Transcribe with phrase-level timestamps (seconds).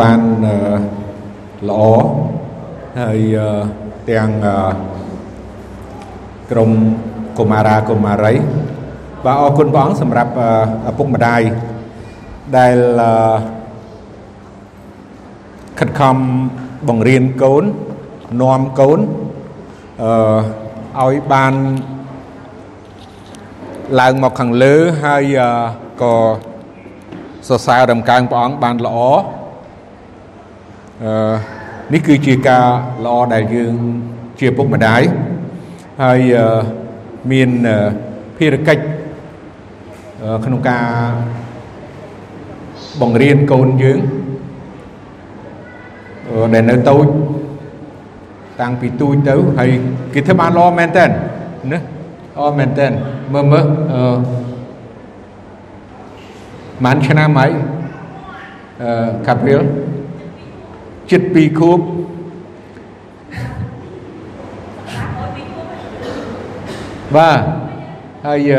[0.00, 0.20] បាន
[1.68, 1.80] ល្អ
[3.00, 3.20] ហើយ
[4.10, 4.30] ទាំង
[6.50, 6.70] ក្រុម
[7.38, 8.34] កុមារាកុមារី
[9.24, 10.32] បាទអរគុណព្រះអង្គសម្រាប់
[10.90, 11.40] ឪពុកម្ដាយ
[12.56, 12.76] ដែល
[15.78, 16.16] ខិតខំ
[16.88, 17.64] បង្រៀនកូន
[18.42, 19.00] នាំកូន
[20.02, 21.54] អឺឲ្យបាន
[24.00, 25.38] ឡើងមកខាងលើហើយ
[26.02, 26.14] ក៏
[27.48, 29.39] សរសើររំកើងព្រះអង្គបានល្អអឺ
[31.92, 32.66] នេះគឺជាការ
[33.06, 33.74] ល្អដែលយើង
[34.40, 35.02] ជាពុកម្ដាយ
[36.02, 36.20] ហើយ
[37.30, 37.50] មាន
[38.36, 38.82] ភារកិច្ច
[40.44, 40.84] ក្នុងការ
[43.00, 44.00] បង្រៀនកូនយើង
[46.54, 47.06] ដែលនៅតូច
[48.60, 49.70] តាំងពីទូចទៅហើយ
[50.14, 52.86] គេធ្វើបានល្អមែនតើណាល្អមែនតើ
[53.32, 54.18] មើលមើលអឺ
[56.84, 57.50] បានឆ្នាំហើយ
[58.82, 59.62] អឺកាព្រៀល
[61.10, 61.78] ចិត្ត2ខួប
[67.16, 67.40] បាទ
[68.26, 68.50] ហើយ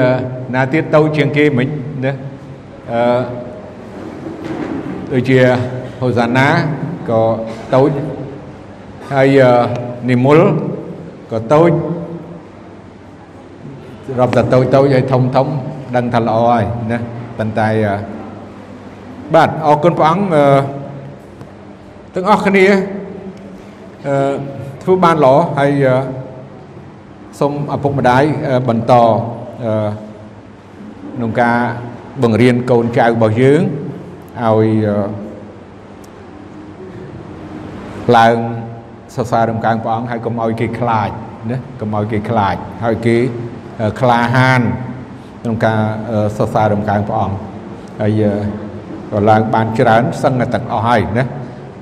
[0.53, 1.67] ណាទៀតតូចជាងគេមិញ
[2.05, 2.13] ណា
[2.91, 3.21] អឺ
[5.11, 5.37] ដូចជា
[5.99, 6.47] ហូសាណា
[7.09, 7.21] ក៏
[7.75, 7.91] តូច
[9.11, 9.37] ហើយ
[10.09, 10.39] និមល
[11.31, 11.71] ក៏តូច
[14.19, 15.47] រាប់តែតូចតូចហើយធំធំ
[15.95, 16.97] ដឹងថាល្អហើយណា
[17.37, 17.69] ប៉ុន្តែ
[19.33, 20.80] បាទអរគុណព្រះអង្គ
[22.15, 22.65] ទាំងអស់គ្នា
[24.07, 24.15] អឺ
[24.83, 25.85] ធ្វើបានល្អហើយ
[27.39, 28.23] សូមឪពុកម្ដាយ
[28.69, 28.93] បន្ត
[31.15, 31.57] ក្នុងការ
[32.23, 33.61] បង្រៀនកូនចៅរបស់យើង
[34.43, 34.67] ឲ្យ
[38.17, 38.35] ឡើង
[39.15, 41.09] សរសើររំកើងព្រះអង្គហើយកុំឲ្យគេខ្លាច
[41.51, 43.17] ណាកុំឲ្យគេខ្លាចហើយគេ
[44.01, 44.61] ក្លាហាន
[45.41, 45.79] ក្នុងការ
[46.37, 47.35] សរសើររំកើងព្រះអង្គ
[48.01, 48.23] ហើយ
[49.11, 51.25] ក៏ឡើងបានច្រើនសឹងតែទាំងអស់ហើយណា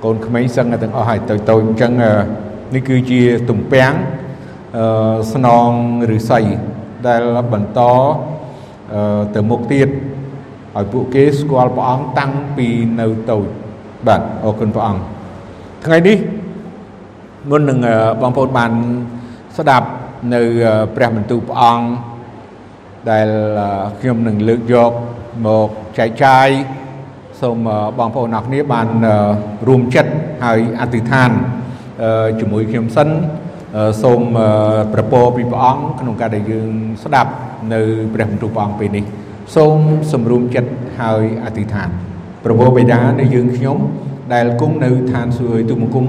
[0.04, 1.92] កូនក្មេងសឹងតែទាំងអស់ហើយទៅទៅអញ្ចឹង
[2.76, 3.92] នេះគឺជាទំពាំង
[5.34, 5.70] ស្នង
[6.10, 6.42] ឫស្សី
[7.08, 7.24] ដែល
[7.54, 7.80] បន្ត
[9.36, 9.90] ទៅមុខទៀត
[10.76, 12.68] ឲ្យពួកគេស្គាល់ព្រះអង្គតាំងពី
[13.00, 13.48] នៅតូច
[14.08, 15.02] បាទអរគុណព្រះអង្គ
[15.86, 16.18] ថ្ងៃនេះ
[17.50, 17.80] មុននឹង
[18.22, 18.72] បងប្អូនបាន
[19.58, 19.88] ស្ដាប់
[20.34, 20.42] នៅ
[20.96, 21.86] ព្រះបន្ទូលព្រះអង្គ
[23.12, 23.28] ដែល
[24.00, 24.92] ខ្ញុំនឹងលើកយក
[25.46, 26.48] មកចែកចាយ
[27.42, 27.58] សូម
[27.98, 28.88] បងប្អូនអរគ្នាបាន
[29.68, 30.12] រួមចិត្ត
[30.44, 31.32] ហើយអធិដ្ឋាន
[32.40, 33.08] ជាមួយខ្ញុំសិន
[34.04, 34.22] សូម
[34.94, 36.72] ប្រពោពីព្រះអង្គក្នុងការដែលយើង
[37.04, 37.32] ស្ដាប់
[37.74, 37.82] នៅ
[38.14, 39.04] ព្រះបន្ទូលព្រះអង្គពេលនេះ
[39.56, 39.78] សូម
[40.14, 41.90] សម្រួមចិត្តហើយអធិដ្ឋាន
[42.44, 43.78] ប្រពោបិតានៃយើងខ្ញុំ
[44.34, 46.06] ដែលគង់នៅឋានសួគ៌ទូមង្គម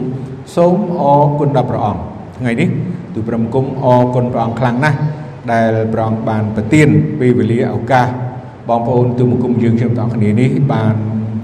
[0.57, 2.03] សូមអរគុណដល់ព្រះអង្គ
[2.39, 2.69] ថ្ងៃនេះ
[3.15, 4.99] ទូព្រះមង្គមអរគុណព្រះអង្គខ្លាំងណាស់
[5.53, 6.89] ដែលព្រះអង្គបានប្រទាន
[7.21, 8.07] ពេលវេលាឱកាស
[8.69, 10.95] បងប្អូនទូមង្គមយើងខ្ញុំទាំងអស់គ្នានេះបាន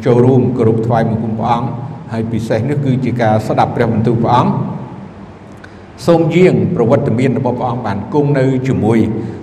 [0.06, 1.68] ចូលរួមគោរពថ្វាយបង្គំព្រះអង្គ
[2.12, 4.52] ហើយពិសេសនេះគឺជាការស្ដាប់ព្រះបន្ទូលព្រះអង្គ
[6.06, 8.98] សូមយាងប្រវត្តិមានរបស់ព្រះអង្គបានគង់នៅជាមួយ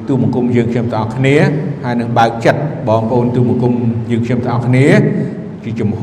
[0.08, 1.36] ទូមង្គមយើងខ្ញុំទាំងអស់គ្នា
[1.84, 3.74] ហើយនឹងបើកចិត្តបងប្អូនទូមង្គម
[4.12, 4.88] យើងខ្ញុំទាំងអស់គ្នា
[5.64, 6.02] ជាចំហ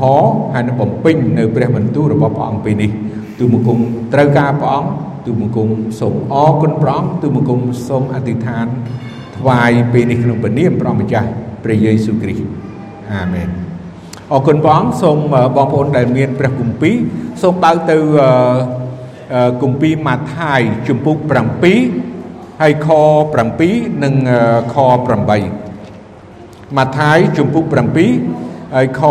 [0.53, 2.91] ហើយនឹងបំពេញនៅព្រះបន្ទូលរបស់ព្រះអង្គពេលនេះ
[3.39, 3.79] ទូមង្គម
[4.13, 4.91] ត្រូវការព្រះអង្គ
[5.25, 8.65] ទូមង្គមសូមអរគុណព្រះអង្គទូមង្គមសូមអធិដ្ឋាន
[9.37, 11.27] ថ្វាយពេលនេះក្នុងព្រះនាមព្រះម្ចាស់
[11.63, 12.45] ព្រះយេស៊ូវគ្រីស្ទ
[13.13, 13.60] អាមែន
[14.33, 15.17] អរគុណព្រះអង្គសូម
[15.55, 16.95] បងប្អូនដែលមានព្រះគម្ពីរ
[17.41, 17.97] សូមបើកទៅ
[19.61, 21.17] គម្ពីរម៉ាថាយជំពូក
[21.89, 22.87] 7ហើយខ
[23.47, 24.13] 7និង
[24.73, 24.75] ខ
[25.95, 27.73] 8ម៉ាថាយជំពូក7
[28.75, 29.01] ហើយខ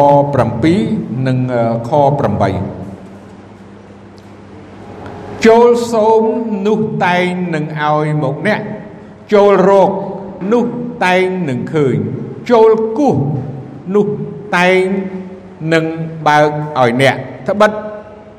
[0.58, 1.38] 7និង
[1.88, 1.90] ខ
[3.08, 6.22] 8ចូលសូម
[6.66, 8.60] នោះតែងនឹងឲ្យមកអ្នក
[9.32, 9.90] ចូលរក
[10.52, 10.64] នោះ
[11.04, 11.96] តែងនឹងឃើញ
[12.50, 13.16] ចូលគោះ
[13.96, 14.06] នោះ
[14.56, 14.84] តែង
[15.74, 15.84] នឹង
[16.28, 17.16] បើកឲ្យអ្នក
[17.48, 17.72] ត្បិត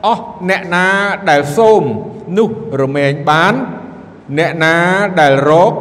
[0.05, 0.88] អស់អ្នកណា
[1.29, 1.83] ដែលសូម
[2.38, 2.49] នោះ
[2.81, 3.53] រមែងបាន
[4.38, 4.75] អ្នកណា
[5.19, 5.73] ដែលរក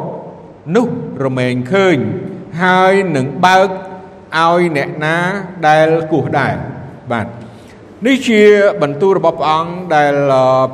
[0.76, 0.88] នោះ
[1.24, 1.96] រមែងឃើញ
[2.62, 3.68] ហើយនឹងបើក
[4.38, 5.16] ឲ្យអ្នកណា
[5.68, 6.54] ដែលគោះដែរ
[7.12, 7.26] បាទ
[8.06, 8.42] នេះជា
[8.82, 10.15] បន្ទូលរបស់ព្រះអង្គដែល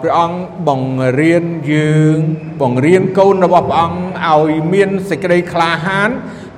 [0.03, 0.39] ព្រះអង្គ
[0.69, 2.19] បង្រៀនយើង
[2.61, 6.11] បង្រៀនកូនរបស់ព្រះអង្គឲ្យមានសេចក្តីក្លាហាន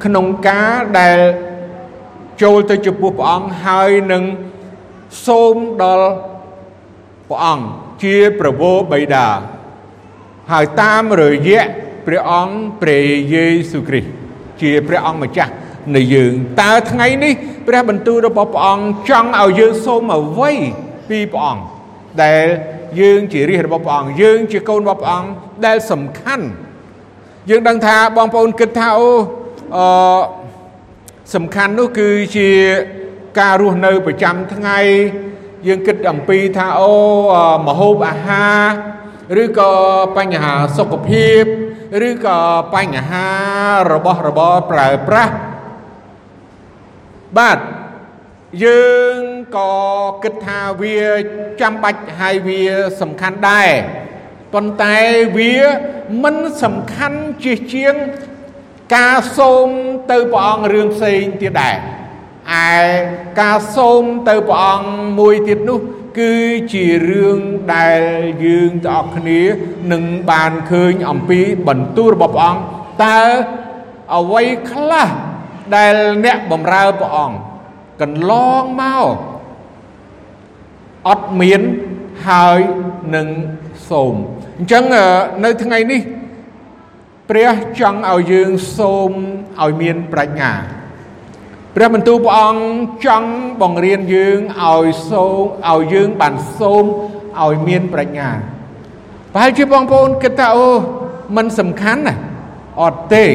[0.04, 1.18] ក្នុងការដែល
[2.42, 4.22] ចូលទៅចំពោះព្រះអង្គហើយនឹង
[5.26, 6.10] សូមដល់
[7.28, 7.66] ព្រះអង្គ
[8.02, 9.26] ជាប្រវោបិតា
[10.52, 11.62] ហើយតាមរយៈ
[12.06, 14.10] ព្រះអង្គព្រះយេស៊ូវគ្រីស្ទ
[14.60, 15.52] ជាព្រះអង្គម្ចាស់
[15.96, 17.32] នៃយើងតើថ្ងៃនេះ
[17.66, 20.52] ព្រះបន្ទូលរបស់ព្រះអង្គចង់ឲ្យយើងសូមអ្វី
[21.08, 21.62] ពីព្រះអង្គ
[22.24, 22.46] ដែល
[23.00, 25.30] យើងជារាជរបស់ព្រះអង្គយើងជាកូនរបស់ព្រះអង្គ
[25.66, 26.46] ដែលសំខាន់
[27.50, 29.10] យើងដឹងថាបងប្អូនគិតថាអូ
[29.76, 30.47] អឺ
[31.34, 32.50] សំខាន់នោះគឺជា
[33.38, 34.78] ការរស់នៅប្រចាំថ្ងៃ
[35.66, 36.94] យើងគិតអំពីថាអូ
[37.66, 38.48] មហូបអាហា
[39.36, 39.72] រឬក៏
[40.16, 41.42] បញ្ហាសុខភាព
[42.08, 42.38] ឬក៏
[42.74, 43.28] បញ្ហា
[43.92, 45.34] របស់របរប្រើប្រាស់
[47.38, 47.58] បាទ
[48.64, 49.16] យើង
[49.56, 49.72] ក៏
[50.22, 51.00] គិតថាវា
[51.60, 52.60] ចាំបាច់ហើយវា
[53.00, 53.70] សំខាន់ដែរ
[54.54, 54.96] ប៉ុន្តែ
[55.36, 55.54] វា
[56.22, 57.94] មិនសំខាន់ជាជាង
[58.96, 59.68] ការសូម
[60.10, 62.70] ទៅព្រះអង្គរឿងផ្សេងទៀតដែរឯ
[63.40, 64.88] ការសូមទៅព្រះអង្គ
[65.18, 65.80] មួយទៀតនោះ
[66.18, 66.34] គឺ
[66.72, 67.38] ជារឿង
[67.74, 68.02] ដែល
[68.44, 69.40] យើងទាំងអស់គ្នា
[69.92, 72.62] នឹងបានឃើញអំពីបន្ទូលរបស់ព្រះអង្គ
[73.04, 73.20] តើ
[74.16, 75.08] អ្វីខ្លះ
[75.76, 75.94] ដែល
[76.24, 77.36] អ្នកបម្រើព្រះអង្គ
[78.00, 79.06] កន្លងមក
[81.08, 81.60] អត់មាន
[82.26, 82.60] ហើយ
[83.14, 83.28] នឹង
[83.90, 84.14] សូម
[84.58, 84.84] អញ្ចឹង
[85.44, 86.00] នៅថ្ងៃនេះ
[87.30, 89.10] ព្រះចង់ឲ្យយើងសូម
[89.62, 90.52] ឲ្យមានប្រាជ្ញា
[91.74, 93.30] ព្រះបន្ទូលព្រះអង្គចង់
[93.62, 96.84] បង្រៀនយើងឲ្យសូមឲ្យយើងបានសូម
[97.42, 98.28] ឲ្យមានប្រាជ្ញា
[99.32, 100.68] ប្រហែលជាបងប្អូនគិតថាអូ
[101.36, 102.14] มันសំខាន់ណា
[102.82, 103.26] អត់ទេ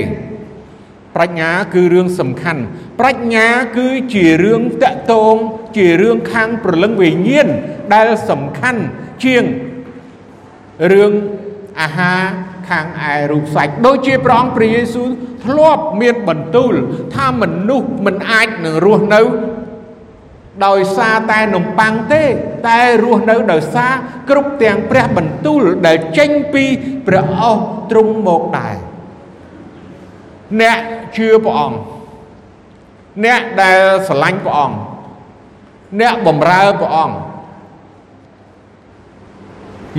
[1.16, 2.62] ប្រាជ្ញាគឺរឿងសំខាន់
[3.00, 3.48] ប្រាជ្ញា
[3.78, 5.36] គឺជារឿងតកតង
[5.78, 7.48] ជារឿងខាងប្រលឹងវិញ្ញាណ
[7.94, 8.81] ដែលសំខាន់
[9.24, 9.44] ជាង
[10.92, 11.12] រឿង
[11.81, 12.24] អាហារ
[12.69, 15.10] ខាងឯរូបសាច់ដូចជាព្រះអង្គព្រះយេស៊ូវ
[15.45, 16.74] ធ្លាប់មានបន្ទូល
[17.15, 19.21] ថាមនុស្សមិនអាចនឹងរស់នៅ
[20.65, 22.24] ដោយសារតែនំប៉័ងទេ
[22.68, 23.94] តែរស់នៅដោយសារ
[24.30, 26.63] គ្រប់ទាំងព្រះបន្ទូលដែលចេញពី
[27.07, 27.62] ព្រះអស់
[27.92, 28.75] ទ្រង់មកដែរ
[30.62, 30.77] អ្នក
[31.16, 31.77] ជឿព្រះអង្គ
[33.25, 34.77] អ្នកដែលស្រឡាញ់ព្រះអង្គ
[36.01, 37.16] អ្នកបម្រើព្រះអង្គ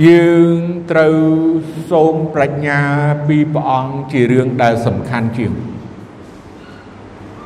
[0.03, 0.57] យើង
[0.91, 1.15] ត្រូវ
[1.91, 2.79] សូមប្រាជ្ញា
[3.27, 5.51] ពីព្រះអង្គជារឿងដែលសំខាន់ជាង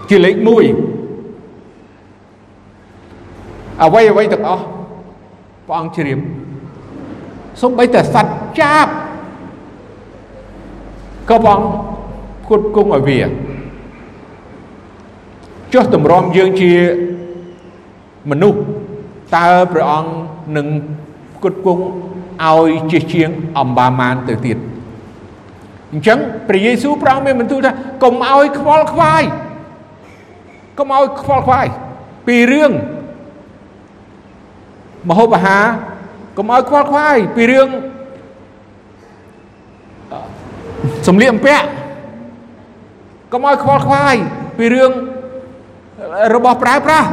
[0.10, 0.48] ជាលេខ1
[3.84, 4.64] អ្វីអ្វីទាំងអស់
[5.68, 6.20] ព្រះអង្គជ្រាប
[7.62, 8.88] សូម្បីតែសត្វចាប
[11.30, 11.68] ក៏ព្រះអង្គ
[12.44, 13.20] ផ្គត់ផ្គង់ឲ្យវា
[15.74, 16.72] ចុះតម្រាំយើងជា
[18.30, 18.60] មនុស្ស
[19.36, 20.12] តើព្រះអង្គ
[20.58, 20.68] នឹង
[21.36, 21.84] ផ្គត់ផ្គង់
[22.48, 24.58] ឲ្យជាជាងអំបាមានទៅទៀត
[25.92, 27.72] អញ្ចឹងព្រះយេស៊ូវព្រះអង្គមានបន្ទូលថា
[28.04, 29.24] កុំឲ្យខ្វល់ខ្វាយ
[30.78, 31.68] កុំឲ្យខ្វល់ខ្វាយ
[32.28, 32.72] ពីរឿង
[35.10, 35.66] មហូបអាហារ
[36.38, 37.70] កុំឲ្យខ្វល់ខ្វាយពីរឿង
[41.08, 41.68] សំលៀកបំពាក់
[43.34, 44.16] កុំឲ្យខ្វល់ខ្វាយ
[44.58, 44.92] ពីរឿង
[46.36, 47.10] របស់ប្រើប្រាស់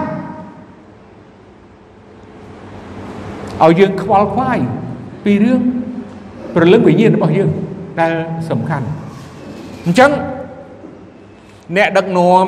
[3.63, 4.59] ឲ្យយើងខ្វល់ខ្វាយ
[5.27, 5.61] ពីរឿង
[6.55, 7.51] ប្រលឹងវិញ្ញាណរបស់យើង
[8.01, 8.13] ដែល
[8.51, 8.87] សំខាន់
[9.85, 10.11] អញ្ចឹង
[11.77, 12.47] អ្នកដឹកនាំ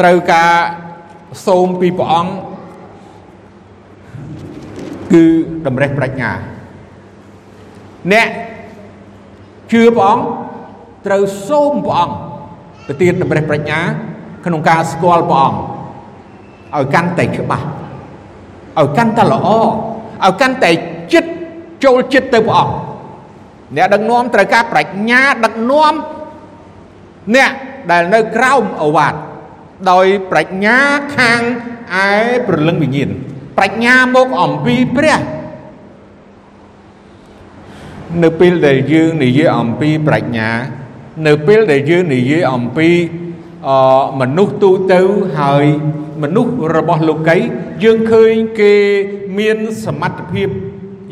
[0.00, 0.52] ត្រូវការ
[1.46, 2.32] សូមពីព្រះអង្គ
[5.12, 5.24] គឺ
[5.66, 6.30] តម្រេះប្រាជ្ញា
[8.12, 8.28] អ្នក
[9.72, 10.24] ជឿព្រះអង្គ
[11.06, 12.14] ត្រូវសូមព្រះអង្គ
[12.86, 13.80] ប្រទានតម្រេះប្រាជ្ញា
[14.44, 15.58] ក្នុងការស្គាល់ព្រះអង្គ
[16.76, 17.66] ឲ្យកាន់តែច្បាស់
[18.80, 19.48] ឲ្យកាន់តែល្អ
[20.24, 20.70] ឲ្យកាន់តែ
[21.84, 22.74] ចិត្តចូលចិត្តទៅព្រះអង្គ
[23.76, 25.94] អ្នកដឹកនាំត្រូវការប្រាជ្ញាដឹកនាំ
[27.34, 27.50] អ្នក
[27.90, 29.14] ដែលនៅក្រោមអវាទ
[29.90, 30.78] ដោយប្រាជ្ញា
[31.16, 31.40] ខាង
[32.08, 32.12] ឯ
[32.46, 33.10] ព្រលឹងវិញ្ញាណ
[33.58, 35.20] ប្រាជ្ញាមកអំពីព្រះ
[38.22, 40.48] នៅពេលដែលយើងនិយាយអំពីប្រាជ្ញា
[41.26, 42.88] នៅពេលដែលយើងនិយាយអំពី
[43.68, 43.70] អ
[44.20, 45.00] មនុស្សទូទៅ
[45.38, 45.64] ហើយ
[46.22, 47.36] មនុស្សរបស់លោកី
[47.84, 48.74] យើងឃើញគេ
[49.38, 50.48] មានសមត្ថភាព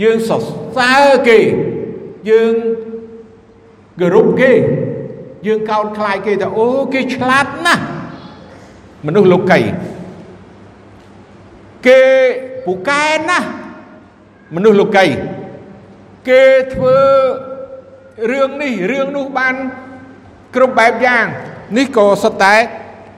[0.02, 0.42] យើងសរ
[0.76, 1.38] សើរគេ
[2.30, 2.52] យើង
[4.00, 4.52] គោរពគេ
[5.46, 7.84] យើងកោតខ្លាចគេថាអូគេឆ្លាតណាស់
[9.06, 9.60] មនុស្សលោកី
[11.86, 12.02] គេ
[12.66, 13.48] ពូកែណាស់
[14.54, 15.06] មនុស្សលោកី
[16.28, 16.42] គេ
[16.74, 16.98] ធ្វើ
[18.30, 19.54] រឿងនេះរឿងនោះបាន
[20.54, 21.26] គ្រប់បែបយ៉ាង
[21.76, 22.54] នេះក៏សុទ្ធតែ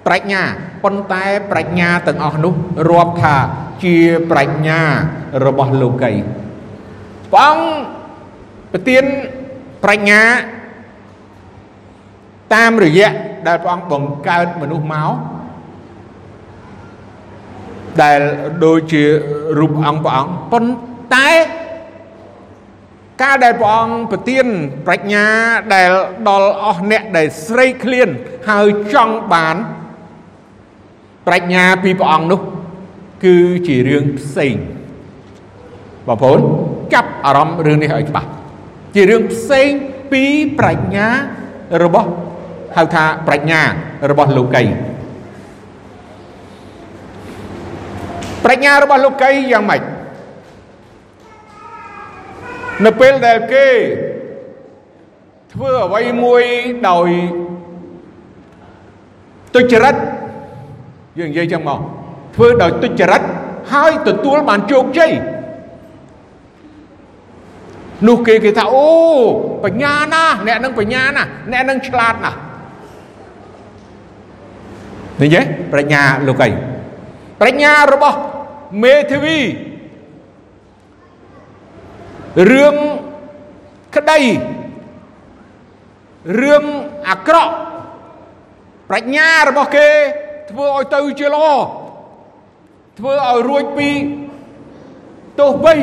[0.07, 0.43] ប្រាជ្ញា
[0.85, 2.55] ប៉ុន្តែប្រាជ្ញាទាំងអស់នោះ
[2.91, 3.37] រាប់ថា
[3.85, 3.97] ជា
[4.31, 4.81] ប្រាជ្ញា
[5.45, 6.42] របស់លោកី
[7.33, 7.65] ព្រះអង្គ
[8.73, 9.05] ប្រទាន
[9.83, 10.23] ប្រាជ្ញា
[12.55, 13.09] តាមរយៈ
[13.47, 15.13] ដែលព្រះអង្គបង្កើតមនុស្សមក
[18.03, 18.21] ដែល
[18.65, 19.03] ដូចជា
[19.59, 21.31] រូបអង្គព្រះអង្គប៉ុន្តែ
[23.23, 24.47] ការដែលព្រះអង្គប្រទាន
[24.87, 25.27] ប្រាជ្ញា
[25.75, 25.91] ដែល
[26.29, 28.09] ដល់អស់អ្នកដែលស្រេកឃ្លាន
[28.51, 29.57] ហើយចង់បាន
[31.27, 32.41] ប្រាជ្ញាពីព្រះអង្គនោះ
[33.25, 33.37] គឺ
[33.67, 34.55] ជារឿងផ្សេង
[36.07, 36.41] បងប្អូន
[36.95, 38.29] ចាប់អារម្មណ៍រឿងនេះឲ្យច្បាស់
[38.95, 39.71] ជារឿងផ្សេង
[40.13, 40.23] ពី
[40.59, 41.09] ប្រាជ្ញា
[41.83, 42.09] របស់
[42.77, 43.61] ហៅថាប្រាជ្ញា
[44.11, 44.63] របស់លោកី
[48.45, 49.83] ប្រាជ្ញារបស់លោកីយ៉ាងម៉េច
[52.85, 53.67] នៅពេលដែលគេ
[55.53, 56.43] ធ្វើអ្វីមួយ
[56.89, 57.09] ដោយ
[59.55, 59.95] ទុច្ចរិត
[61.19, 61.81] យើងនិយាយចឹងមក
[62.35, 63.23] ធ្វើដោយទុច្ចរិត
[63.73, 65.13] ហើយទទួលបានជោគជ័យ
[68.07, 68.89] នោះគេគេថាអូ
[69.65, 72.39] បញ្ញាណាស់អ្នកនឹងបញ្ញាណាស់អ្នកនឹងឆ្លាតណាស់
[75.23, 76.49] និយាយប្រាជ្ញាលោកី
[77.41, 78.19] ប្រាជ្ញារបស់
[78.83, 79.39] មេធាវី
[82.53, 82.77] រឿង
[83.97, 84.21] ក្តី
[86.41, 86.65] រឿង
[87.09, 87.55] អាក្រក់
[88.89, 89.89] ប្រាជ្ញារបស់គេ
[90.51, 91.47] ធ្វើឲ្យទៅជាល្អ
[92.99, 93.91] ធ្វើឲ្យរួចពី
[95.39, 95.75] ទោសបី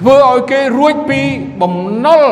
[0.00, 1.20] ធ្វើឲ្យគេរួចពី
[1.62, 1.74] បំ
[2.04, 2.24] ណុល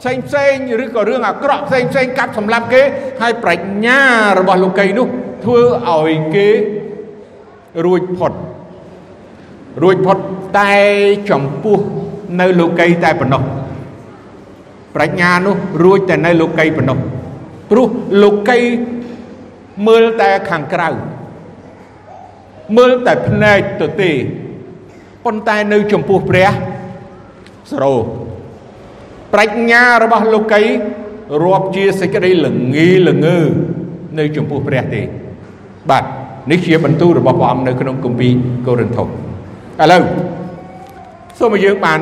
[0.00, 0.54] ផ្សេងផ្សេង
[0.84, 2.82] ឬក៏រឿងអាក្រក់ផ្សេងផ្សេងកាប់សម្លាប់គេ
[3.20, 4.00] ហើយប្រាជ្ញា
[4.38, 5.06] របស់លោកីនោះ
[5.44, 6.48] ធ្វើឲ្យគេ
[7.84, 8.32] រួចផុត
[9.82, 10.18] រួចផុត
[10.58, 10.74] តែ
[11.30, 11.78] ចំពោះ
[12.40, 13.42] នៅលោកីតែប៉ុណ្ណោះ
[14.94, 16.98] ប្រាជ្ញានោះរួចតែនៅលោកីប៉ុណ្ណោះ
[17.70, 17.88] ព្រោះ
[18.22, 18.58] លោកី
[19.86, 20.88] មើលតែខាងក្រៅ
[22.76, 24.10] មើលតែភ្នែកទៅទេ
[25.24, 26.50] ប៉ុន្តែនៅចំពោះព្រះ
[27.70, 27.94] សរោ
[29.32, 30.62] ប្រាជ្ញារបស់លោកី
[31.44, 33.38] រាប់ជាសេចក្តីល្ងីល្ងើ
[34.18, 35.02] នៅចំពោះព្រះទេ
[35.90, 36.04] បាទ
[36.50, 38.32] នេះជាបន្ទូលរបស់ព្រះអង្គនៅក្នុងគម្ពីរ
[38.66, 39.08] កូរិនថូស
[39.82, 40.02] ឥឡូវ
[41.38, 42.00] សូមឲ្យយើងបាន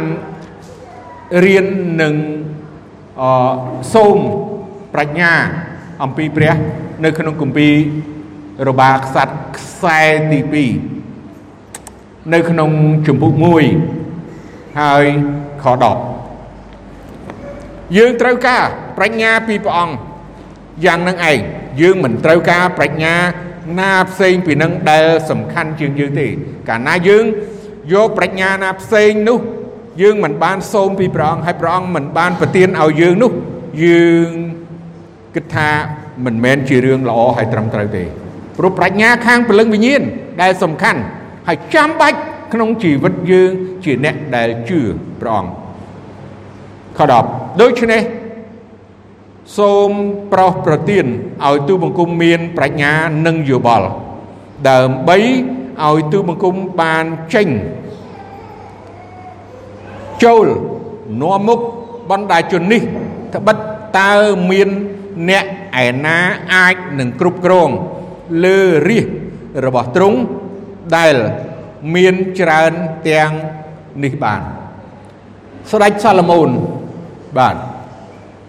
[1.45, 1.67] រៀន
[2.03, 2.15] នឹង
[3.21, 3.23] អ
[3.95, 4.17] សូម
[4.95, 5.33] ប្រាជ្ញា
[6.03, 6.55] អំពីព្រះ
[7.05, 7.73] នៅក្នុងគម្ពីរ
[8.69, 10.01] របាខ្សាត់ខ្សែ
[10.33, 10.41] ទី
[11.27, 12.71] 2នៅក្នុង
[13.07, 13.33] ជំពូក
[14.07, 15.07] 1ហើយ
[15.67, 15.69] ខ
[16.63, 18.63] 10យើងត្រូវការ
[18.97, 19.95] ប្រាជ្ញាពីព្រះអង្គ
[20.85, 21.39] យ៉ាងនឹងឯង
[21.81, 23.15] យើងមិនត្រូវការប្រាជ្ញា
[23.81, 26.27] ណាផ្សេងពីនឹងដែលសំខាន់ជាងយើងទេ
[26.69, 27.25] កាលណាយើង
[27.93, 29.39] យកប្រាជ្ញាណាផ្សេងនោះ
[30.03, 33.33] យើងមិនបានសូមពីព្រះអង្គហើយព្រះអង្គមិនបានប្រទានឲ្យយើងនោះ
[33.85, 34.29] យើង
[35.35, 35.69] គិតថា
[36.25, 38.05] មិនមែនជារឿងល្អហើយត្រឹមត្រូវទេ
[38.59, 40.03] ព្រោះប្រាជ្ញាខាងព្រលឹងវិញ្ញាណ
[40.43, 41.01] ដែលសំខាន់
[41.49, 42.19] ហើយចាំបាច់
[42.53, 43.51] ក្នុងជីវិតយើង
[43.85, 44.81] ជាអ្នកដែលជឿ
[45.21, 45.53] ព្រះអង្គ
[46.99, 47.01] ខ
[47.31, 48.03] 10ដូច្នេះ
[49.59, 49.91] សូម
[50.33, 51.05] ប្រោសប្រទាន
[51.47, 52.93] ឲ្យទូបង្គំមានប្រាជ្ញា
[53.27, 53.89] និងយោបល់
[54.71, 55.19] ដើម្បី
[55.85, 57.49] ឲ្យទូបង្គំបានចេញ
[60.25, 60.47] ចូល
[61.21, 61.61] នាំមុខ
[62.11, 62.83] បណ្ដាជននេះ
[63.35, 63.57] ត្បិត
[63.99, 64.15] តើ
[64.51, 64.69] មាន
[65.29, 65.45] អ្នក
[65.85, 66.19] ឯណា
[66.55, 67.71] អាចនឹងគ្រប់គ្រង
[68.45, 69.07] លើរាជ
[69.65, 70.19] របស់ទ្រង់
[70.97, 71.17] ដែល
[71.95, 72.73] មានច្រើន
[73.09, 73.31] ទាំង
[74.05, 74.41] នេះបាន
[75.71, 76.49] ស្ដេចសាឡូមោន
[77.39, 77.57] បាទ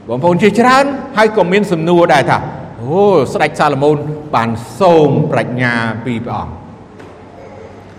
[0.07, 0.85] បងប្អូនជាច្រើន
[1.17, 2.37] ហើយក៏មានសំណួរដែរថា
[2.81, 3.03] អូ
[3.33, 3.97] ស្ដេចសាឡូមោន
[4.35, 5.73] បានសូមប្រាជ្ញា
[6.05, 6.53] ពីព្រះអង្គ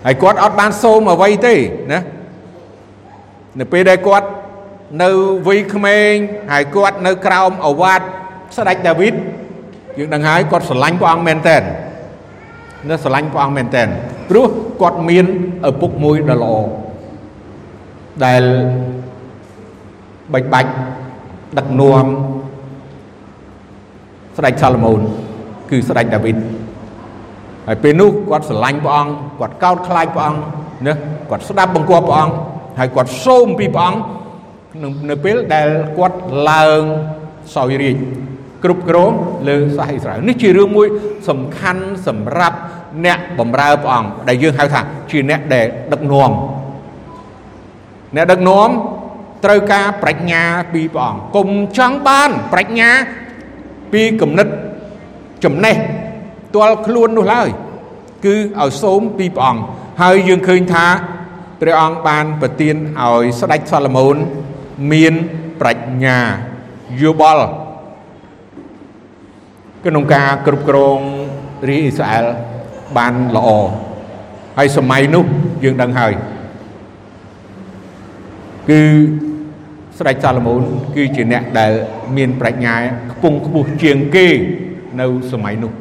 [0.05, 1.55] ហើយគាត់អត់បានសូមអ្វីទេ
[1.91, 2.01] ណា
[3.59, 4.27] នៅពេលដែលគាត់
[5.03, 5.09] នៅ
[5.47, 6.13] វ័យក្មេង
[6.51, 8.01] ហើយគាត់នៅក្រោមអវាទ
[8.57, 9.13] ស្ដេចដាវីត
[9.97, 11.57] យើងដឹងហើយគាត់ស្រឡាញ់ព្រះអង្គមែនតើ
[12.89, 13.83] នៅស្រឡាញ់ព្រះអង្គមែនតើ
[14.29, 14.49] ព្រោះ
[14.81, 15.25] គាត់មាន
[15.69, 16.53] ឪពុកមួយដ៏ល្អ
[18.25, 18.43] ដែល
[20.33, 20.71] បាច់បាច់
[21.57, 22.05] ដឹកនាំ
[24.37, 24.99] ស្ដេចសាឡូមោន
[25.69, 26.37] គឺស្ដេចដាវីត
[27.67, 30.41] ហើយពេលនោះគាត់ស្រឡាញ់ព្រះអង្គគាត់កោតខ្លាចព្រះអង្គ
[30.87, 30.93] ណា
[31.29, 32.33] គាត់ស្ដាប់បង្គាប់ព្រះអង្គ
[32.79, 33.99] ហើយគាត់សូមពីព្រះអង្គ
[35.09, 36.17] នៅពេលដែលគាត់
[36.49, 36.81] ឡើង
[37.55, 37.97] សោយរាជ
[38.63, 39.11] គ្រប់គ្រង
[39.47, 40.87] លើសាសអ៊ីស្រាអែលនេះជារឿងមួយ
[41.29, 42.57] សំខាន់សម្រាប់
[43.05, 44.81] អ្នកបម្រើព្រះអង្គដែលយើងហៅថា
[45.11, 46.31] ជាអ្នកដែលដឹកនាំ
[48.15, 48.69] អ្នកដឹកនាំ
[49.45, 50.43] ត្រូវការប្រាជ្ញា
[50.73, 52.89] ពីព្រះអង្គកុំចង់បានប្រាជ្ញា
[53.93, 54.47] ពីគំនិត
[55.43, 55.75] ចំណេះ
[56.55, 57.49] ទាល់ខ្លួននោះឡើយ
[58.25, 59.61] គឺឲ្យសូមពីព្រះអង្គ
[60.01, 60.87] ហើយយើងឃើញថា
[61.61, 64.15] ព្រះអង្គបានប្រទានឲ្យស្ដេចសាឡូមោន
[64.91, 65.13] មាន
[65.61, 66.17] ប្រាជ្ញា
[67.01, 67.45] យោបល់
[69.85, 70.99] ក្នុងការគ្រប់គ្រង
[71.69, 72.25] រាជអ៊ីស្រាអែល
[72.97, 73.49] បានល្អ
[74.57, 75.25] ហើយសម័យនោះ
[75.63, 76.13] យើងដឹងហើយ
[78.69, 78.79] គឺ
[79.99, 80.61] ស្ដេចសាឡូមោន
[80.95, 81.71] គឺជាអ្នកដែល
[82.17, 82.75] មានប្រាជ្ញា
[83.11, 84.27] ខ្ពង់ខ្ពស់ជាងគេ
[84.99, 85.71] នៅសម័យនោះ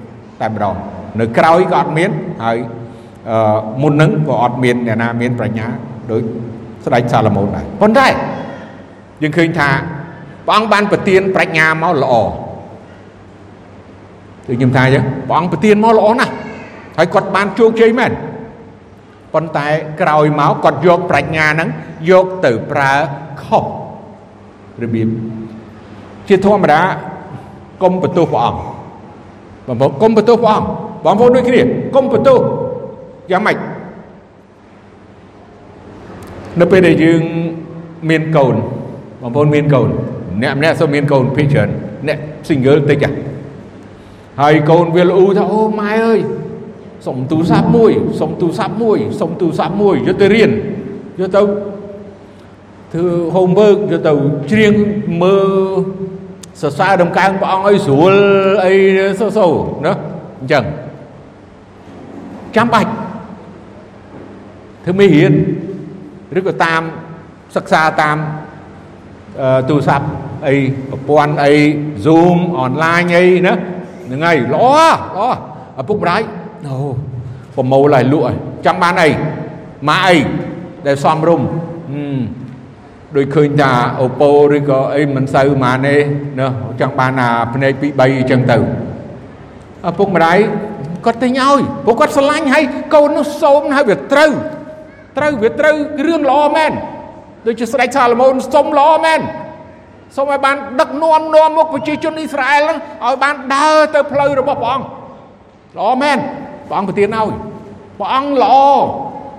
[0.40, 0.76] តែម្ដង
[1.20, 2.10] នៅក្រោយក៏អត់មាន
[2.44, 2.58] ហើយ
[3.30, 5.66] អឺមុននឹងក៏អត់មានអ្នកណាមានប្រាជ្ញា
[6.10, 6.22] ដូច
[6.84, 8.06] ស្ដេចសាឡូមោនដែរប៉ុន្តែ
[9.22, 9.68] យើងឃើញថា
[10.46, 12.14] ព្រះអង្គបានប្រទានប្រាជ្ញាមកល្អ
[14.46, 16.32] គឺខ្ញុំថាអញ្ចឹងព្រះអង្គប្រទានមកល្អណាស់
[16.98, 18.12] ហើយគាត់បានជោគជ័យមែន
[19.34, 19.66] ប៉ុន្តែ
[20.00, 21.68] ក្រោយមកគាត់យកប្រាជ្ញាហ្នឹង
[22.10, 22.92] យកទៅប្រើ
[23.42, 23.64] ខុស
[24.82, 25.08] របៀប
[26.28, 26.80] ជាធម្មតា
[27.82, 28.60] កុំបន្ទោសព្រះអង្គ
[29.68, 30.68] បងប្អូនកុំបន្ទោសព្រះអង្គ
[31.04, 31.60] បងប្អូនដូចគ្នា
[31.94, 32.38] កុំបន្ទោស
[33.30, 33.56] យ៉ាងម៉េច
[36.60, 37.22] នៅពេលដែលយើង
[38.10, 38.54] មានកូន
[39.22, 39.88] បងប្អូនមានកូន
[40.42, 41.68] អ្នកម្នាក់សូមមានកូនភិកច្រើន
[42.06, 43.12] អ្នក single តិចហ่ะ
[44.40, 46.20] ហើយកូនវាល្អូថាអូម៉ែអើយ
[47.08, 50.50] សុំទូរស័ព្ទមួយសុំទូរស័ព្ទមួយសុំទូរស័ព្ទមួយយកទៅរៀន
[51.20, 51.42] យកទៅ
[52.92, 54.12] ធ្វើ homework យកទៅ
[54.50, 54.74] ច្រៀង
[55.22, 55.50] មើល
[56.60, 58.14] សរសើរដំកើងព្រះអង្គឲ្យស្រួល
[58.64, 58.74] អី
[59.20, 59.46] សូសូ
[59.84, 59.92] ណា
[60.40, 60.64] អញ្ចឹង
[62.56, 62.90] ចាំបាច់
[64.84, 65.32] ធ្វើមេរៀន
[66.38, 66.82] ឬក៏តាម
[67.56, 68.16] សិក្សាតាម
[69.68, 70.06] ទូរស័ព្ទ
[70.48, 70.54] អី
[70.90, 71.52] ប្រព័ន្ធអី
[72.04, 73.54] Zoom online អីណា
[74.06, 76.22] ហ្នឹងហើយល្អល្អឪពុកម្ដាយ
[76.66, 76.76] អូ
[77.54, 78.36] ប្រមូលឲ្យលក់ឲ្យ
[78.66, 79.10] ចង់បានអី
[79.88, 80.16] ម៉ាអី
[80.86, 81.42] ដែលសំរុំ
[83.16, 85.96] ដូចឃើញថាអូប៉ូឬក៏អីមិនសូវម៉ាទេ
[86.38, 86.46] ណា
[86.80, 88.56] ចង់បានអាភ្នែកពី3អញ្ចឹងទៅ
[89.88, 90.38] ឪពុកម្ដាយ
[91.04, 94.30] គាត់ទិញឲ្យព្រោះគាត់ស្រឡាញ់ហើយកូននោះសូមហើយវាត្រូវ
[95.18, 96.72] ត្រូវវាត្រូវរឿងល្អមែន
[97.46, 99.20] ដូចជាស្ដេចសាឡូមោនសុំល្អមែន
[100.16, 104.86] សូមឲ្យបានដឹកនាំនាំមុខប្រជាជនអ៊ីស្រាអែលហ្នឹងឲ្យបានដើរទៅផ្លូវរបស់ព្រះអង្គ
[105.78, 106.18] ល្អមែន
[106.68, 107.28] ព្រះអង្គប្រទានឲ្យ
[107.98, 108.54] ព្រះអង្គល្អ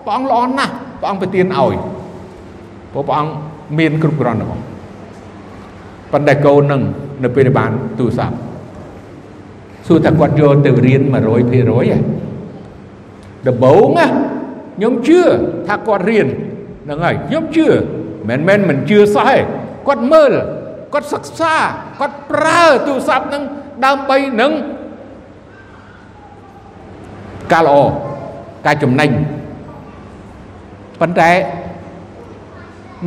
[0.06, 1.74] ព្រះអង្គល្អណាស់ព្រះអង្គប្រទានឲ្យ
[2.94, 3.32] ព្រោះព្រះអង្គ
[3.80, 4.62] មានគ្រប់គ្រាន់របស់
[6.12, 6.82] ប៉ុន្តែកូននឹង
[7.24, 8.36] នៅពេលដែលបានទូរស័ព្ទ
[9.88, 12.00] សួរថាគាត់យកទៅរៀន100%ហ៎
[13.48, 15.22] ដំបូងណាខ្ញុំជឿ
[15.68, 16.28] ថាគាត់រៀន
[16.86, 17.68] ហ្នឹងហើយខ្ញុំជឿ
[18.30, 19.38] មិនមែនមិនជឿសោះទេ
[19.88, 20.32] គាត់មើល
[20.94, 21.56] គាត់សិក្សា
[22.00, 23.44] គាត់ប្រើទូរស័ព្ទហ្នឹង
[23.86, 24.52] ដើម្បីនឹង
[27.54, 27.80] ការល្អ
[28.66, 29.10] ការចំណេញ
[31.00, 31.32] ប៉ុន្តែ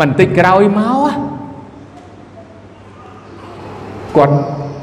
[0.01, 1.11] បន្តិចក្រោយមក
[4.17, 4.37] គាត់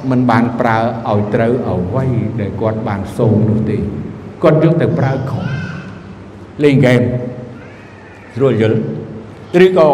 [0.10, 0.78] មិនបានប្រើ
[1.10, 2.06] ឲ្យត្រូវអ្វី
[2.40, 3.78] ដែលគាត់បានសូមនោះទេ
[4.44, 5.46] គាត់យកទៅប្រើខុស
[6.64, 7.02] លេងហ្គេម
[8.36, 8.80] ស្រួលយល់
[9.66, 9.90] ឬក៏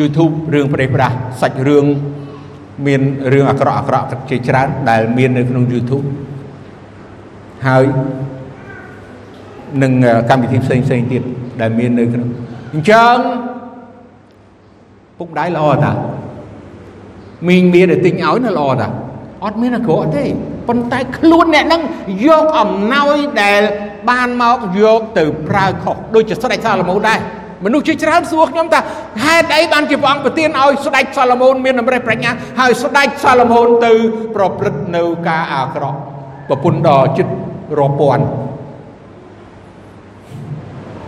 [0.00, 1.86] YouTube រឿងប្រេះប្រាស់សាច់រឿង
[2.86, 3.00] មាន
[3.32, 6.06] រឿងអាក្រក់អាក្រក់ជាច្រើនដែលមាននៅក្នុង YouTube
[7.66, 7.84] ហើយ
[9.82, 9.92] នឹង
[10.30, 11.22] កម្មវិធីផ្សេងផ្សេងទៀត
[11.60, 12.28] ដែលមាននៅក្នុង
[12.74, 13.16] អញ្ចឹង
[15.18, 15.92] ពុកម្ដាយល្អតា
[17.48, 18.88] មីងមានតែទិញឲ្យនៅល្អតា
[19.44, 20.24] អត់មានអាក្រក់ទេ
[20.68, 21.82] ប៉ុន្តែខ្លួនអ្នកនឹង
[22.26, 23.60] យកអំណោយដែល
[24.10, 27.18] បានមកយកទៅប្រើខុសដូចជាស្ដេចសាឡូមោនដែរ
[27.64, 28.80] មនុស្សជាច្រើនសួរខ្ញុំថា
[29.24, 33.92] ហេតុអីបានជាព្រះអង្គប្រទានឲ្យស្ដេចសាឡូមោនមានអំរេះប្រាជ្ញាហើយស្ដេចសាឡូមោនទៅ
[34.36, 35.98] ប្រព្រឹត្តនៅការអាក្រក់
[36.48, 37.32] ប្រពន្ធដល់ចិត្ត
[37.78, 38.24] រាប់ពាន់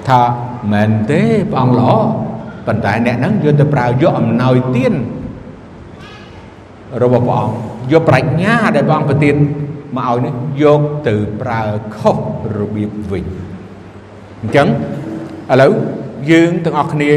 [0.08, 0.20] ថា
[0.72, 1.90] មែនទេព្រះអង្គល្អ
[2.66, 4.94] ប៉ុន្តែអ្នកហ្នឹងយកទៅប្រើយកអំណោយទាន
[7.02, 7.54] របស់ព្រះអង្គ
[7.92, 9.36] យកប្រាជ្ញាដែលព្រះអង្គប្រទាន
[9.96, 11.62] មកឲ្យនេះយកទៅប្រើ
[11.96, 12.16] ខុស
[12.58, 13.24] របៀបវិញ
[14.40, 14.68] អញ្ចឹង
[15.52, 15.72] ឥឡូវ
[16.30, 17.12] យើងទាំងអស់គ្នា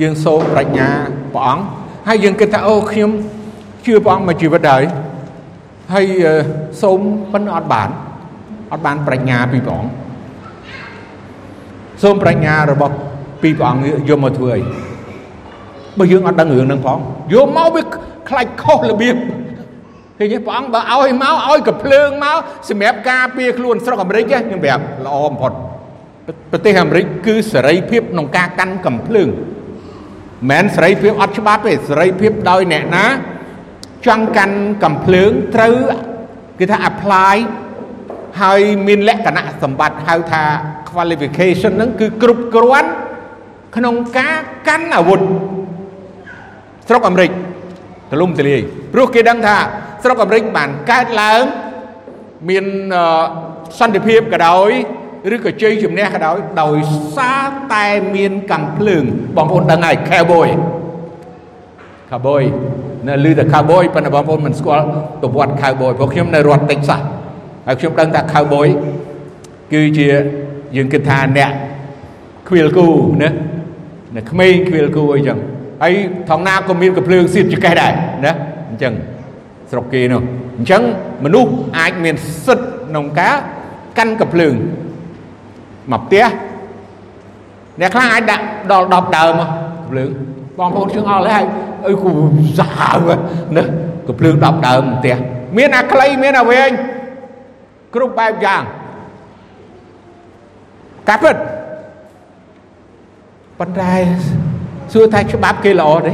[0.00, 0.88] យើងសូមប្រាជ្ញា
[1.34, 1.62] ព្រះអង្គ
[2.08, 3.10] ហើយយើងគិតថាអូខ្ញុំ
[3.86, 4.84] ជឿព្រះអង្គមួយជីវិតហើយ
[5.94, 6.06] ហើយ
[6.82, 7.00] សូម
[7.32, 7.88] ប៉ុន្តែអត់បាន
[8.72, 10.05] អត់បានប្រាជ្ញាពីព្រះអង្គ
[12.02, 12.94] សូមប្រាជ្ញារបស់
[13.42, 14.60] ពីព្រះអង្គយកមកធ្វើអី
[15.98, 16.98] បើយើងអត់ដឹងរឿងហ្នឹងផង
[17.34, 17.82] យកមកវា
[18.28, 19.16] ខ្លាច់ខុសរបៀប
[20.18, 25.52] ឃើញទេព្រះអង្គបើឲ្យមកឲ្យកភ្លើងមកសម្រាប់ការពារខ្លួនស្រុកអាមេរិកខ្ញុំប្រាប់ល្អបំផុត
[26.52, 29.28] ប្រទេសអាមេរិកគឺសេរីភាពក្នុងការកាន់កំភ្លើង
[30.50, 33.06] មិនសេរីភាពអត់ច្បាប់ទេសេរីភាពដោយអ្នកណា
[34.06, 35.74] ចង់កាន់កំភ្លើងត្រូវ
[36.58, 37.36] គេថា apply
[38.42, 40.44] ហើយមានលក្ខណៈសម្បត្តិហៅថា
[40.96, 42.90] qualification ហ្នឹងគឺគ្រប់គ្រាន់
[43.76, 44.36] ក្នុងការ
[44.68, 45.20] កាន់អាវុធ
[46.88, 47.30] ស្រុកអាមេរិក
[48.10, 48.60] ទលំទលាយ
[48.92, 49.56] ព្រោះគេដឹងថា
[50.02, 51.42] ស្រុកអាមេរិកបានកើតឡើង
[52.48, 52.64] មាន
[53.78, 54.70] សន្តិភាពក៏ដោយ
[55.34, 56.76] ឬក៏ជ័យជំនះក៏ដោយដោយ
[57.16, 59.04] សារតែមានកំភ្លើង
[59.36, 60.48] បងប្អូនដឹងហើយ cowboy
[62.10, 62.44] cowboy
[63.08, 64.84] នៅឮតែ cowboy ប៉ុន្តែបងប្អូនមិនស្គាល់
[65.22, 67.02] ប្រវត្តិ cowboy ព្រោះខ្ញុំនៅរដ្ឋ Texas
[67.66, 68.68] ហើយខ្ញុំដឹងថា cowboy
[69.72, 70.08] គឺជា
[70.76, 71.50] យើងគិតថាអ្នក
[72.48, 72.86] ខ្វៀលគូ
[73.22, 73.30] ណា
[74.14, 75.38] អ្នកក្មេងខ្វៀលគូអីចឹង
[75.82, 75.92] ហើយ
[76.28, 77.92] ថងណាក៏មានកំភ្លើងសៀតចកេះដែរ
[78.26, 78.32] ណា
[78.70, 78.92] អញ្ចឹង
[79.70, 80.22] ស្រុកគេនោះ
[80.58, 80.82] អញ្ចឹង
[81.24, 83.34] មនុស្សអាចមានសិទ្ធក្នុងការ
[83.98, 84.54] កាន់កំភ្លើង
[85.92, 86.26] មកផ្ទះ
[87.80, 90.10] អ្នកខ្លះអាចដាក់ដល់10ដើមកំភ្លើង
[90.58, 91.44] បងប្អូនជើងអល់ហើយ
[91.86, 92.10] អីគូ
[92.58, 93.08] សាវ
[93.56, 93.62] ណា
[94.08, 95.16] កំភ្លើង10ដើមផ្ទះ
[95.56, 96.70] មានអាខ្លីមានអាវែង
[97.94, 98.62] គ្រប់បែបយ៉ាង
[101.08, 101.36] កាពិត
[103.58, 103.92] ប៉ុន្តែ
[104.92, 106.12] សួរថាច្បាប់គេល្អទេ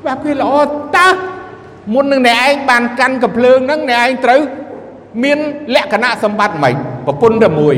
[0.00, 0.52] ច្បាប់គេល្អ
[0.96, 1.08] តើ
[1.94, 4.40] មុននឹងអ្នកឯងបានកាន់កំភ្លើងហ្នឹងអ្នកឯងត្រូវ
[5.22, 5.38] មាន
[5.74, 6.74] លក្ខណៈសម្បត្តិមិន
[7.06, 7.74] ប្រពន្ធតែមួយ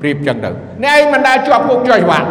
[0.00, 0.50] ប្រៀបចឹងទៅ
[0.82, 2.28] អ្នកឯងមិនដែលជាប់គុកចុយវ៉ាន់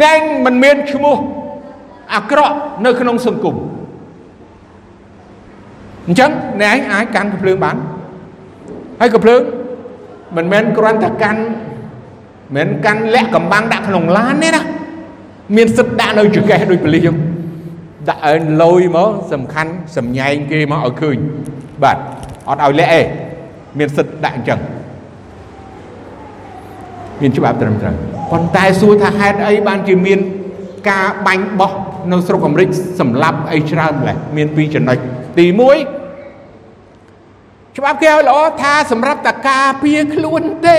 [0.00, 1.16] អ្នកឯងមិនមានឈ្មោះ
[2.14, 3.56] អាក្រក់នៅក្នុងសង្គម
[6.06, 6.30] អញ្ចឹង
[6.62, 7.76] អ្នកឯងអាចកាន់កំភ្លើងបាន
[9.00, 9.40] ហើយកំភ្លើង
[10.36, 11.40] មិនមែនគ្រាន់តែកាន់
[12.56, 14.62] មិនកាន់លាក់កំបាំងដាក់ក្នុងឡានទេណា
[15.56, 17.16] មានសិទ្ធដាក់នៅចង្កេះដូចប៉លិសចឹង
[18.08, 21.16] ដាក់ឲ្យលយមកសំខាន់សំញែងគេមកឲ្យឃើញ
[21.82, 21.98] បាទ
[22.48, 23.00] អត់ឲ្យលាក់ទេ
[23.78, 24.60] មានសិទ្ធដាក់អញ្ចឹង
[27.20, 27.94] មានច្បាប់ត្រឹមត្រូវ
[28.32, 30.18] ប៉ុន្តែសួរថាហេតុអីបានជាមាន
[30.90, 31.72] ការបាញ់បោះ
[32.12, 32.68] នៅស្រុកអាមេរិក
[33.00, 34.98] សម្លាប់អីច្រើនម្ល៉េះមានពីរចំណុច
[35.38, 36.03] ទី1
[37.76, 40.78] ច្បាប់គេឲ្យល្អថាសម្រាប់តការពារខ្លួនទេ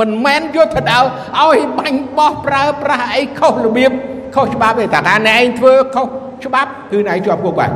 [0.00, 1.08] មិនមែនយកទៅដល់
[1.40, 3.90] ឲ្យបាញ់បោះប្រើប្រាស់អីខុសរបៀប
[4.34, 6.06] ខុសច្បាប់ទេតែថាអ្នកឯងធ្វើខុស
[6.44, 7.70] ច្បាប់គឺអ្នកឯងជាប់គុកបាទ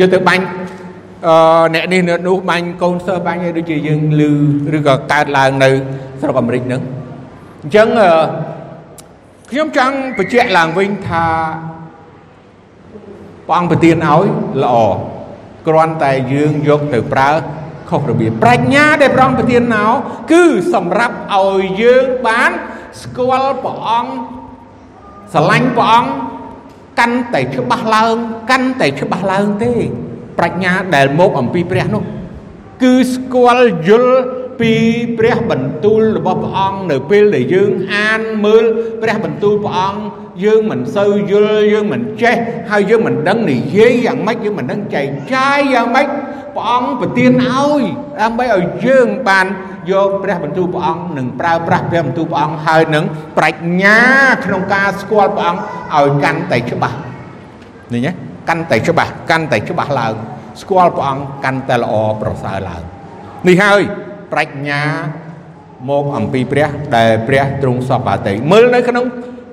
[0.00, 0.44] យកទៅបាញ់
[1.26, 4.22] អឺអ្នកនេះអ្នកនោះបាញ់កូនសិស្សបាញ់ឲ្យដូចជាយើងឮ
[4.76, 5.70] ឬក៏កើតឡើងនៅ
[6.20, 6.82] ស្រុកអាមេរិកហ្នឹង
[7.62, 7.88] អញ្ចឹង
[9.50, 11.26] ខ្ញុំចង់បញ្ជាក់ឡើងវិញថា
[13.48, 14.26] ព្រះអង្គប្រទានឲ្យ
[14.64, 14.76] ល្អ
[15.66, 17.30] គ្រាន់តែយើងយកទៅប្រើ
[17.94, 19.92] ខុសរបៀបប្រាជ្ញាដែលព្រះអង្គប្រទានមក
[20.32, 22.50] គឺសម្រាប់ឲ្យយើងបាន
[23.02, 24.12] ស្គាល់ព្រះអង្គ
[25.32, 26.10] ស្រឡាញ់ព្រះអង្គ
[26.98, 28.16] កាន់តែច្បាស់ឡើង
[28.50, 29.72] កាន់តែច្បាស់ឡើងទេ
[30.38, 32.02] ប្រាជ្ញាដែលមកអំពីព្រះនោះ
[32.82, 34.18] គឺស្គាល់យល់
[34.60, 34.72] ពី
[35.18, 38.64] ព្រះបន្ទូលរបស់ព្រះអង្គនៅពេលដែលយើងអានមើល
[39.02, 42.36] ព្រះបន្ទូលព្រះអង្គ យើងមិនសូវយល់យើងមិនចេះ
[42.70, 46.06] ហើយយើងមិនដឹងនិយាយយ៉ាងម៉េចយើងមិនដឹងចែកចាយយ៉ាងម៉េច
[46.56, 47.82] ព្រះអង្គប្រទានឲ្យ
[48.20, 49.46] ដើម្បីឲ្យយើងបាន
[49.92, 53.04] យកព្រះបន្ទូលព្រះអង្គនិងប្រើប្រាស់ព្រះបន្ទូលព្រះអង្គហើយនឹង
[53.38, 53.98] ប្រាជ្ញា
[54.44, 55.60] ក្នុងការស្គាល់ព្រះអង្គ
[55.96, 56.96] ឲ្យកាន់តែច្បាស់
[57.92, 58.12] នេះណា
[58.48, 60.14] កាន់តែច្បាស់កាន់តែច្បាស់ឡើង
[60.60, 62.82] ស្គាល់ព្រះអង្គកាន់តែល្អប្រសើរឡើង
[63.48, 63.80] នេះហើយ
[64.32, 64.82] ប្រាជ្ញា
[65.90, 69.04] មកអំពីព្រះដែលព្រះទ្រង់សពបាតីមើលនៅក្នុង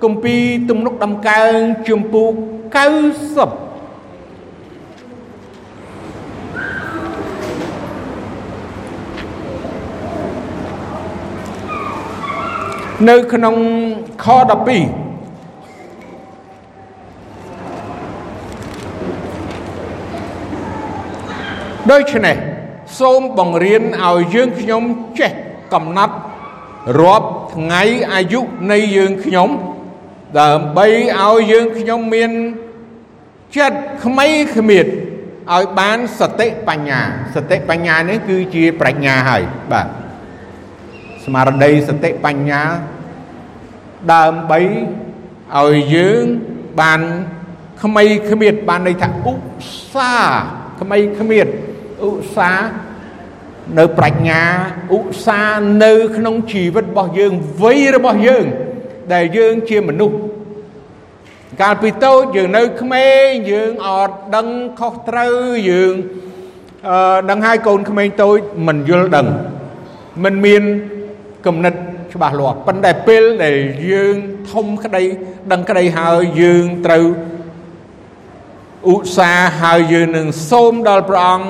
[0.03, 1.55] គម្ពីរទំនុកដំកើង
[1.87, 2.41] ជំពូក90
[13.09, 13.55] នៅក្នុង
[14.23, 14.35] ខ12
[21.91, 22.35] ដូច្នេះ
[22.99, 24.83] សូមបង្រៀនឲ្យយើងខ្ញុំ
[25.19, 25.31] ចេះ
[25.73, 26.15] កំណត់
[26.99, 27.83] រាប់ថ្ងៃ
[28.13, 29.49] អាយុនៃយើងខ្ញុំ
[30.39, 30.87] ដើម្បី
[31.19, 32.31] ឲ្យយើងខ្ញុំមាន
[33.57, 34.85] ចិត្តក្មៃគ្មៀត
[35.53, 37.01] ឲ្យបានសតិបញ្ញា
[37.35, 39.87] សតិបញ្ញានេះគឺជាប្រាជ្ញាហើយបាទ
[41.23, 42.61] ស្មារតីសតិបញ្ញា
[44.13, 44.59] ដើម្បី
[45.57, 46.23] ឲ្យយើង
[46.81, 47.01] បាន
[47.83, 50.41] ក្មៃគ្មៀតបានន័យថាឧស្សាហ៍
[50.81, 51.47] ក្មៃគ្មៀត
[52.07, 52.69] ឧស្សាហ៍
[53.79, 54.41] នៅប្រាជ្ញា
[54.95, 58.45] ឧស្សាហ៍នៅក្នុងជីវិតរបស់យើងវ័យរបស់យើង
[59.13, 60.17] ដែលយើងជាមនុស្ស
[61.61, 64.47] កាលពីតូចយើងនៅក្មេងយើងអត់ដឹង
[64.79, 65.35] ខុសត្រូវ
[65.71, 65.93] យើង
[66.89, 68.37] អឺដឹងហើយកូនក្មេងតូច
[68.67, 69.27] មិនយល់ដឹង
[70.23, 70.63] មិនមាន
[71.45, 71.73] គំនិត
[72.13, 73.55] ច្បាស់លាស់ប៉ុន្តែពេលដែល
[73.91, 74.15] យើង
[74.51, 75.03] ធំក្តី
[75.51, 77.05] ដឹងក្តីហើយយើងត្រូវ
[78.93, 81.49] ឧស្សាហ៍ហើយយើងនឹងសូមដល់ព្រះអង្គ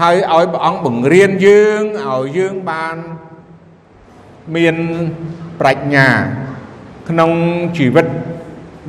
[0.00, 2.96] ហើយឲ្យព្រះអង្គបង្រៀនយើងឲ្យយើងបាន
[4.56, 4.76] មាន
[5.60, 6.08] ប្រាជ្ញា
[7.08, 7.30] ក្នុង
[7.76, 8.06] ជីវិត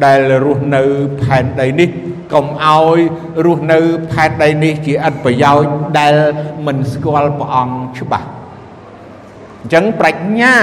[0.05, 0.81] ដែលរស់នៅ
[1.21, 1.89] ផែនដីនេះ
[2.33, 2.99] កុំឲ្យ
[3.45, 3.79] រស់នៅ
[4.11, 6.15] ផែនដីនេះជាឥតប្រយោជន៍ដែល
[6.65, 10.55] មិនស្គាល់ព្រះអង្គច្បាស់អញ្ចឹងប្រាជ្ញា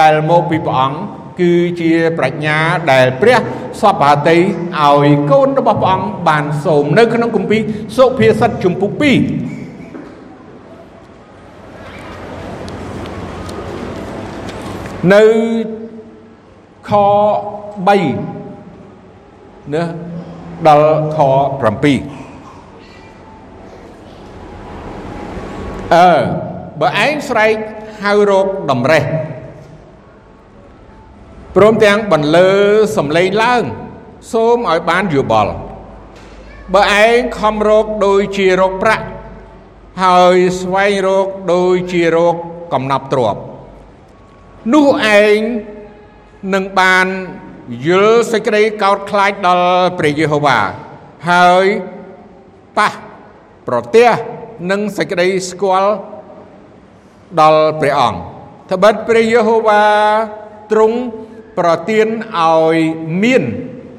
[0.00, 0.98] ដែលមកពីព្រះអង្គ
[1.40, 2.58] គឺជាប្រាជ្ញា
[2.92, 3.38] ដែលព្រះ
[3.80, 7.60] សពហាតីឲ្យកូនរបស់ព្រះអង្គបានសូមនៅក្នុងគម្ពីរ
[7.96, 9.04] សុភាសិតជំពូក2
[15.14, 15.22] នៅ
[16.88, 16.90] ខ
[17.74, 19.82] 3ណា
[20.66, 21.24] ដល់ខ7
[25.94, 26.10] អឺ
[26.80, 27.54] បើឯងស្រែក
[28.02, 29.04] ហៅរោគតម្រេះ
[31.56, 32.48] ព្រមទាំងបន្លឺ
[32.96, 33.62] សំឡេងឡើង
[34.32, 35.52] សូមឲ្យបានយោបល់
[36.74, 39.06] បើឯងខំរោគដូចជារោគប្រាក់
[40.04, 42.36] ហើយស្វែងរោគដូចជារោគ
[42.72, 43.40] កំណប់ទ្រព្យ
[44.74, 44.86] នោះ
[45.20, 45.38] ឯង
[46.52, 47.06] នឹងបាន
[47.86, 50.58] យល់សេចក្តីកោតខ្លាចដល់ព្រះយេហូវ៉ា
[51.30, 51.66] ហើយ
[52.78, 52.92] ប៉ះ
[53.66, 54.08] ប្រទះ
[54.70, 55.92] នឹងសេចក្តីស្គាល់
[57.40, 58.18] ដល់ព្រះអង្គ
[58.70, 59.82] ត្បិតព្រះយេហូវ៉ា
[60.72, 60.98] ទ្រង់
[61.58, 62.76] ប្រទានឲ្យ
[63.22, 63.42] មាន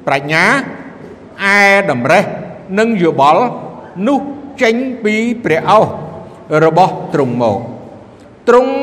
[0.08, 0.46] ប្រាជ្ញា
[1.58, 1.60] ឯ
[1.92, 2.24] តម្រេះ
[2.80, 3.44] និងយោបល់
[4.08, 4.20] នោះ
[4.62, 5.86] ចេញពីព្រះអោស
[6.66, 7.60] របស់ទ្រង់មក
[8.48, 8.74] ទ្រង់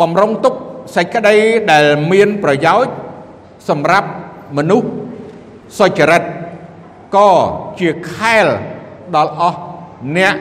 [0.00, 0.54] បំរុងទុក
[0.94, 1.36] សេចក្តី
[1.72, 2.94] ដែលមានប្រយោជន៍
[3.68, 4.08] សម្រាប់
[4.56, 4.88] មនុស្ស
[5.78, 6.22] សុចរិត
[7.16, 7.30] ក៏
[7.80, 8.46] ជាខែល
[9.16, 9.58] ដល់អស់
[10.16, 10.34] អ្នក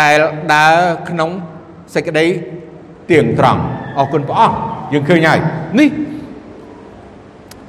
[0.00, 0.18] ដែល
[0.54, 0.76] ដើរ
[1.08, 1.30] ក្នុង
[1.94, 2.26] សេចក្តី
[3.10, 3.60] ទៀងត្រង់
[3.98, 4.56] អរគុណព្រះអង្គ
[4.92, 5.40] យើងឃើញហើយ
[5.78, 5.88] នេះ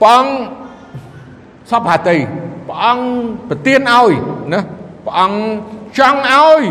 [0.01, 0.33] ព្រះអង្គ
[1.71, 2.17] សពហតី
[2.67, 3.05] ព្រះអង្គ
[3.49, 4.12] ប្រទានឲ្យ
[4.53, 4.59] ណា
[5.05, 5.39] ព្រះអង្គ
[5.97, 6.63] ចង់ឲ្យ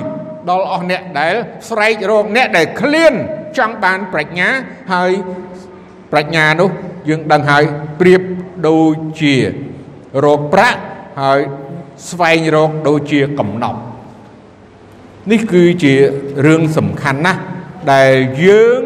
[0.50, 1.34] ដល់អស់អ្នកដែល
[1.68, 3.14] ស្រែករកអ្នកដែលឃ្លាន
[3.58, 4.48] ចង់បានប្រាជ្ញា
[4.92, 5.10] ហើយ
[6.12, 6.70] ប្រាជ្ញានោះ
[7.08, 7.64] យើងដឹងហើយ
[8.00, 8.22] ប្រៀប
[8.68, 9.34] ដូចជា
[10.24, 10.78] រកប្រាក់
[11.22, 11.40] ហើយ
[12.10, 13.80] ស្វែងរកដូចជាកំណប់
[15.30, 15.94] នេះគឺជា
[16.46, 17.40] រឿងសំខាន់ណាស់
[17.92, 18.12] ដែល
[18.44, 18.80] យើង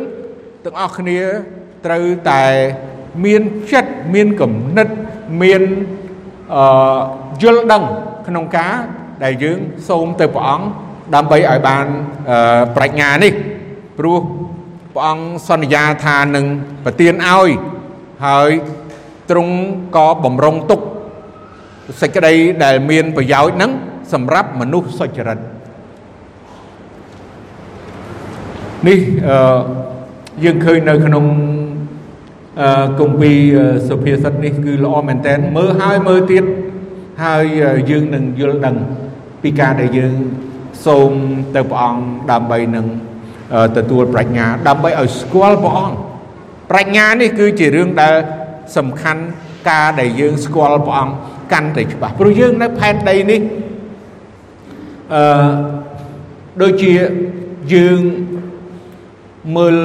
[0.64, 1.20] ទាំងអស់គ្នា
[1.86, 2.44] ត្រូវតែ
[3.24, 4.88] មានចិត្តមានគំនិត
[5.42, 5.62] មាន
[6.54, 7.00] អឺ
[7.42, 7.82] យល់ដឹង
[8.26, 8.74] ក្នុងការ
[9.24, 10.66] ដែលយើងសូមទៅព្រះអង្គ
[11.14, 11.86] ដើម្បីឲ្យបាន
[12.76, 13.32] ប្រាជ្ញានេះ
[13.98, 14.20] ព្រោះ
[14.96, 16.46] ព្រះអង្គសន្យាថានឹង
[16.84, 17.48] ប្រទានឲ្យ
[18.26, 18.50] ហើយ
[19.30, 19.54] ទ្រង់
[19.96, 20.80] ក៏បំរុងទុក
[22.00, 23.70] សេចក្តីដែលមានប្រយោជន៍ហ្នឹង
[24.12, 25.38] សម្រាប់មនុស្សសុចរិត
[28.88, 29.58] នេះអឺ
[30.44, 31.24] យើងឃើញនៅក្នុង
[32.60, 36.44] អឺគម្ពីរសុភាសិតនេះគឺល្អមែនតើមើលហើយមើលទៀត
[37.24, 37.44] ហើយ
[37.90, 38.76] យើងនឹងយល់ដឹង
[39.42, 40.14] ពីការដែលយើង
[40.86, 41.10] សូម
[41.54, 42.86] ទៅព្រះអង្គដើម្បីនឹង
[43.76, 45.96] ទទួលប្រាជ្ញា ដើម្បីឲ្យស្គាល់ព្រះអង្គ
[46.70, 48.14] ប្រាជ្ញានេះគឺជារឿងដែល
[48.76, 49.22] សំខាន់
[49.68, 51.14] ការដែលយើងស្គាល់ព្រះអង្គ
[51.52, 53.40] កាន់តែច្បាស់ព្រោះយើងនៅផែនដីនេះ
[55.14, 55.22] អឺ
[56.62, 56.92] ដូចជា
[57.74, 58.00] យើង
[59.56, 59.76] មើល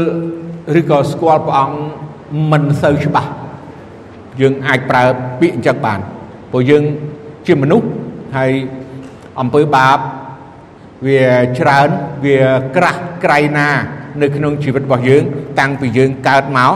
[0.79, 1.77] ឬក៏ស្គាល់ព្រះអង្គ
[2.51, 3.31] មិនសូវច្បាស់
[4.41, 5.03] យើងអាចប្រើ
[5.39, 5.99] ពាក្យអញ្ចឹងបាន
[6.51, 6.83] ព្រោះយើង
[7.47, 7.87] ជាមនុស្ស
[8.37, 8.51] ហើយ
[9.41, 9.97] អំពើបាប
[11.07, 11.25] វា
[11.59, 11.89] ច្រើន
[12.25, 12.39] វា
[12.75, 13.69] ក្រាស់ក្រៃណា
[14.21, 15.23] នៅក្នុងជីវិតរបស់យើង
[15.59, 16.71] តាំងពីយើងកើតមក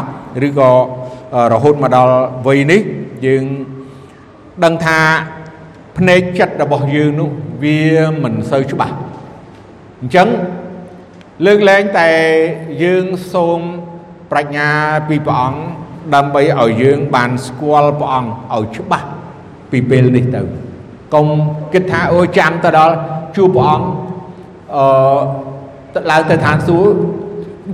[0.48, 0.72] ឬក៏
[1.54, 2.82] រហូតមកដល់វ័យនេះ
[3.26, 3.44] យើង
[4.64, 5.00] ដឹងថា
[5.98, 7.30] ភ្នែកចិត្តរបស់យើងនោះ
[7.64, 7.82] វា
[8.24, 8.96] មិនសូវច្បាស់
[10.02, 10.28] អញ្ចឹង
[11.46, 12.10] លើកលែងតែ
[12.84, 13.60] យើងសូម
[14.32, 14.70] ប្រាជ្ញា
[15.08, 15.60] ពីព្រះអង្គ
[16.16, 19.08] ដើម្បីឲ្យយើងបានស្គាល់ព្រះអង្គឲ្យច្បាស់
[19.72, 20.42] ពីពេលនេះទៅ
[21.14, 21.28] កុំ
[21.74, 22.96] គិតថាអូចាំទៅដល់
[23.36, 23.88] ជួបព្រះអង្គ
[24.74, 26.96] អឺឡើងទៅឋានសួគ៌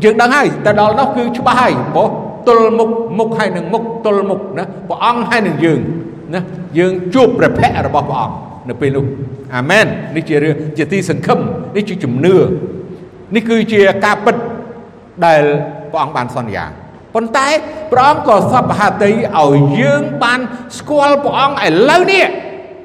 [0.04, 2.10] យើងដឹងហើយទៅដល់នោះគឺច្បាស់ហើយបង
[2.48, 5.80] ទល់មុខមុខហើយនឹងមុខទល់មុខណាព្រះអង្គហើយនឹងយើង
[6.34, 6.42] ណា
[6.78, 8.36] យើងជួបព្រះភ័ក្ត្ររបស់ព្រះអង្គ
[8.70, 9.06] នៅពេលនោះ
[9.56, 11.40] អាមែននេះជារឿងជាទីសង្ឃឹម
[11.76, 12.36] នេះជាជំនឿ
[13.36, 14.36] នេះគឺជាការពិត
[15.26, 15.42] ដែល
[15.92, 16.66] ព្រះអង្គបានសន្យា
[17.16, 17.48] ប៉ុន្តែ
[17.92, 20.40] ព្រះអង្គក៏សពហតីឲ្យយើងបាន
[20.78, 22.26] ស្គាល់ព្រះអង្គឥឡូវនេះ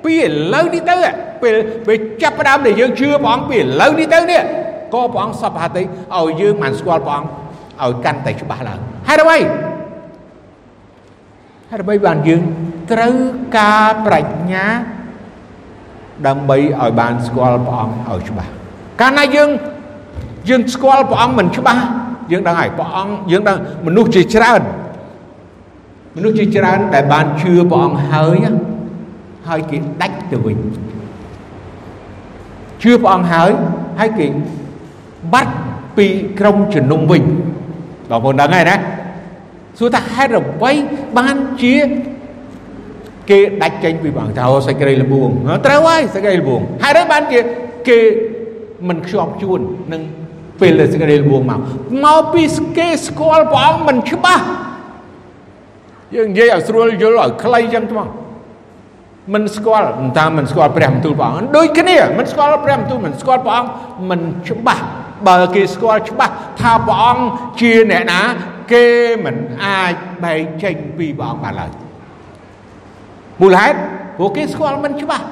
[0.07, 0.97] ពីឥឡូវនេះទៅ
[1.43, 1.55] ពេល
[1.87, 4.43] ពេលចាប់ផ្ដើមដែលយើងជឿព្រះអង្គពីឥឡូវនេះទៅនេះ
[4.95, 7.31] ក៏ព្រះអង្គសពហតីឲ្យយើងបានស្គាល់ព្រះអង្គ
[7.85, 9.39] ឲ្យកាន់តែច្បាស់ឡើងហេតុអ្វី
[11.71, 12.43] ហេតុអ្វីបានយើង
[12.93, 13.17] ត្រូវ
[13.59, 14.67] ការប្រាជ្ញា
[16.27, 18.51] ដើម្បីឲ្យបានស្គាល់ព្រះអង្គឲ្យច្បាស់
[19.01, 19.51] កាលណាយើង
[20.49, 21.83] យើងស្គាល់ព្រះអង្គមិនច្បាស់
[22.33, 24.63] យើងដឹងហើយព្រះអង្គយើងដឹងមនុស្សជាច្រើន
[26.17, 28.47] មនុស្សជាច្រើនដែលបានជឿព្រះអង្គហើយ
[29.49, 30.59] ហើយគេដាច់ទៅវិញ
[32.83, 33.51] ជឿព្រះអង្គហើយ
[34.01, 34.27] ហើយគេ
[35.35, 35.55] បាត់
[35.97, 36.07] ពី
[36.41, 37.23] ក្រុមជំនុំវិញ
[38.11, 38.77] បងប្អូនដឹងហើយណា
[39.79, 40.73] សួរថាហេតុអ្វី
[41.19, 41.77] បានជា
[43.31, 45.29] គេដាច់ចេញពីព្រះអង្គថាសេចក្តីល្បួង
[45.67, 47.41] ត្រូវហើយសេចក្តីល្បួងហេតុអីបានជា
[47.89, 47.99] គេ
[48.89, 49.61] មិនខ្ជាប់ជួន
[49.93, 50.03] នឹង
[50.61, 51.61] ពេលដែលសេចក្តីល្បួងមក
[52.05, 52.43] មកពី
[52.79, 54.45] គេស្គាល់ព្រះអង្គមិនច្បាស់
[56.15, 57.95] យើងនិយាយឲ្យស្រួលយល់ឲ្យខ្លីចឹងទៅ
[59.35, 63.71] មិនស្គាល់តាមមិនស្គាល់ព្រះបន្ទូលព្រះអង្គដូចគ្នាមិនស្គាល់ព្រះបន្ទូលមិនស្គាល់ព្រះអង្គ
[64.11, 64.85] មិនច្បាស់
[65.27, 67.25] បើគេស្គាល់ច្បាស់ថាព្រះអង្គ
[67.61, 68.21] ជាអ្នកណា
[68.73, 68.87] គេ
[69.25, 71.71] មិនអាចបែកចេញពីព្រះអង្គបានឡើយ
[73.41, 73.79] មូលហេតុ
[74.17, 75.25] ព្រោះគេស្គាល់មិនច្បាស់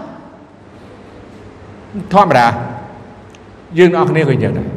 [2.15, 2.47] ធម្មតា
[3.79, 4.69] យើងអ្នកគ្នាក៏អញ្ចឹងដែរ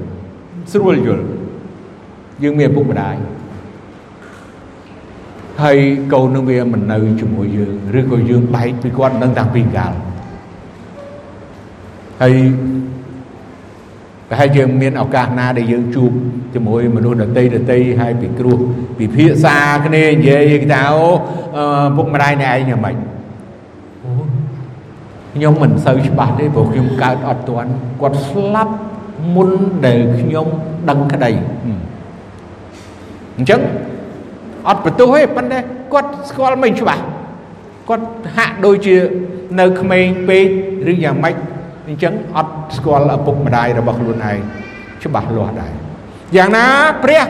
[0.71, 1.23] ស្រួលយល់
[2.43, 3.15] យើងមានឪពុកម្ដាយ
[5.63, 5.77] ហើយ
[6.13, 9.93] កូននឹងវាមិននៅជាមួយយើងឬក៏យើងបែកពីគាត់នឹងតាំងពីកាល
[12.21, 12.33] ហើយ
[14.29, 16.11] ប្រហែលជាមានឱកាសណាដែលយើងជួប
[16.53, 18.59] ជាមួយមនុស្សដតីដតីហើយពីគ្រោះ
[18.97, 21.03] ពិភាក្សាគ្នានិយាយគេថាអូ
[21.97, 22.95] ពុកម្ដាយអ្នកឯងយ៉ាងម៉េច
[25.33, 28.75] ខ្ញុំមិនសូវច្បាស់ទេព្រោះខ្ញុំកើតអត់ទាន់គាត់ស្លាប់
[29.35, 29.49] មុន
[29.85, 30.47] ដែលខ្ញុំ
[30.89, 31.31] ដឹងក្តី
[33.37, 33.61] អញ្ចឹង
[34.67, 35.59] អត់បន្ទោសទេប៉ុន្តែ
[35.93, 37.03] គាត់ស្គាល់មិនច្បាស់
[37.89, 38.95] គាត់ហាក់ដូចជា
[39.59, 40.45] នៅក្មេងពេក
[40.91, 41.35] ឬយ៉ាងម៉េច
[41.87, 44.37] អញ្ចឹងអត់ស្គាល់ឪពុកម្ដាយរបស់ខ្លួនឯង
[45.03, 45.71] ច្បាស់លាស់ដែរ
[46.35, 46.65] យ៉ាងណា
[47.03, 47.23] ព្រះ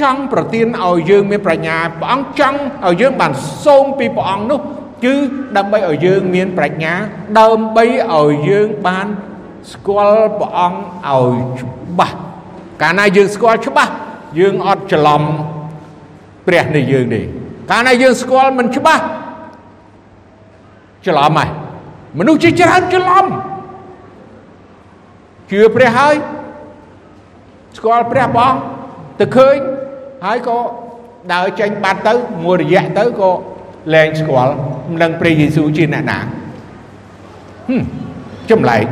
[0.00, 3.32] ចង់ប្រទានឲ្យយើងមានប្រាជ្ញាព្រះអង្គចង់ឲ្យយើងបាន
[3.64, 4.60] សូមពីព្រះអង្គនោះ
[5.04, 5.14] គឺ
[5.56, 6.92] ដើម្បីឲ្យយើងមានប្រាជ្ញា
[7.40, 9.06] ដើម្បីឲ្យយើងបាន
[9.72, 12.16] ស្គាល់ព្រះអង្គឲ្យច្បាស់
[12.82, 13.92] កាលណាយើងស្គាល់ច្បាស់
[14.38, 15.22] យើងអត់ច្រឡំ
[16.46, 17.20] ព្រះនៃយើងទេ
[17.70, 19.02] កាលណាយើងស្គាល់មិនច្បាស់
[21.06, 21.48] ច្រឡំហើយ
[22.18, 23.26] មនុស្សជាច្រើនច្រឡំ
[25.50, 26.14] ជឿព្រះហើយ
[27.76, 28.58] ស្គាល់ព្រះព្រះអង្គ
[29.20, 29.56] ទៅឃើញ
[30.24, 30.58] ហើយក៏
[31.32, 32.12] ដើរចេញបាត់ទៅ
[32.44, 33.30] មួយរយៈទៅក៏
[33.94, 34.52] លែងស្គាល់
[34.90, 36.18] មិនដឹងព្រះយេស៊ូវជាអ្នកណា
[37.68, 37.82] ហឹម
[38.50, 38.84] ចម្លែក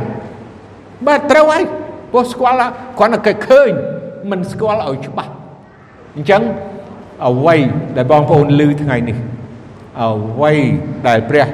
[1.07, 1.63] បាទត្រូវហើយ
[2.11, 2.57] ព្រោះស្គាល់
[2.99, 3.69] គ្រាន់តែគេឃើញ
[4.31, 5.31] មិនស្គាល់ឲ្យច្បាស់
[6.15, 6.41] អញ្ចឹង
[7.29, 7.55] អ្វី
[7.95, 9.17] ដែលបងប្អូនឮថ្ងៃនេះ
[10.01, 10.53] អ្វី
[11.07, 11.47] ដែលព្រះ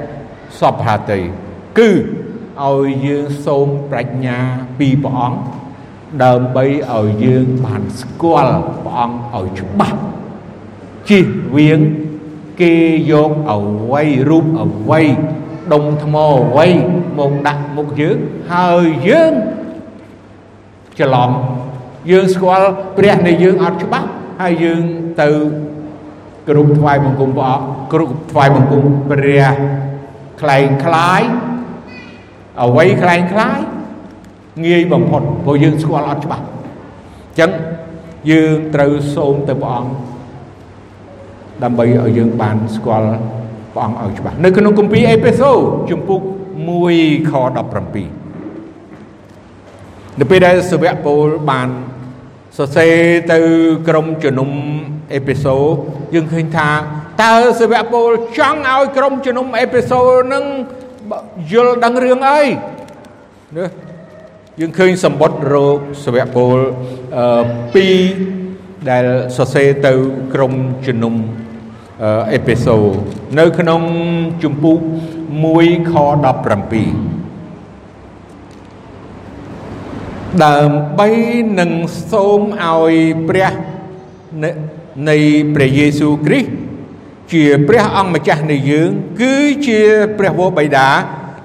[0.60, 1.20] សពហាតី
[1.78, 1.90] គឺ
[2.62, 4.38] ឲ្យយើងសូមប្រាជ្ញា
[4.78, 5.40] ពីព្រះអង្គ
[6.24, 9.98] ដើម្បីឲ្យយើងបានស្គាល់ព្រះអង្គឲ្យច្បាស់
[11.10, 11.24] ជិះ
[11.56, 11.80] វៀង
[12.60, 12.74] គេ
[13.10, 15.02] យកអ្វីរូបអ្វី
[15.72, 16.68] ដុំថ្មអ្វី
[17.18, 18.16] មកដាក់មុខយើង
[18.52, 19.32] ហើយយើង
[20.98, 21.30] ច្រឡំ
[22.10, 24.08] យើងស្គាល់ព្រះនៃយើងអត់ច្បាស់
[24.42, 24.82] ហើយយើង
[25.22, 25.28] ទៅ
[26.48, 29.42] គ្រប់ថ្វាយបង្គំព្រះអង្គគ្រប់ថ្វាយបង្គំព្រះ
[30.40, 31.22] ខ្លែងខ្លាយ
[32.62, 33.60] អ្វីខ្លែងខ្លាយ
[34.66, 37.50] ងាយបំផុតព្រោះយើងស្គាល់អត់ច្បាស់អញ្ចឹង
[38.30, 39.90] យើងត្រូវសូមទៅព្រះអង្គ
[41.62, 43.08] ដើម្បីឲ្យយើងបានស្គាល់
[43.74, 45.50] ព្រះអង្គឲ្យច្បាស់នៅក្នុងគម្ពីរអេផេសូ
[45.90, 46.20] ជំពូក
[46.76, 47.32] 1ខ
[48.16, 51.68] 17នៅពេលដែលសាវកពូលបាន
[52.56, 52.94] សរសេរ
[53.32, 53.38] ទៅ
[53.88, 54.50] ក្រុមជំនុំ
[55.14, 55.56] អេពីសូ
[56.14, 56.70] យើងឃើញថា
[57.22, 60.00] តើសាវកពូលចង់ឲ្យក្រុមជំនុំអេពីសូ
[60.32, 60.44] នឹង
[61.52, 62.40] យល់ដឹងរឿងអី
[63.56, 63.66] ណា
[64.60, 66.58] យើងឃើញសម្បត្តិរោគសាវកពូល
[68.12, 69.04] 2ដែល
[69.36, 69.92] សរសេរទៅ
[70.34, 70.52] ក្រុម
[70.86, 71.14] ជំនុំ
[72.32, 72.76] អេពីសូ
[73.38, 73.82] នៅក្នុង
[74.42, 74.78] ជំពូក
[75.34, 75.94] 1ខ
[76.70, 77.21] 17
[80.40, 81.08] ដើម្បី
[81.60, 81.72] នឹង
[82.10, 82.94] សូមឲ្យ
[83.28, 83.52] ព្រះ
[85.08, 85.16] នៃ
[85.54, 86.50] ព្រះយេស៊ូវគ្រីស្ទ
[87.32, 88.90] ជាព្រះអង្គម្ចាស់នៃយើង
[89.20, 89.34] គឺ
[89.66, 89.80] ជា
[90.18, 90.88] ព្រះវរបិតា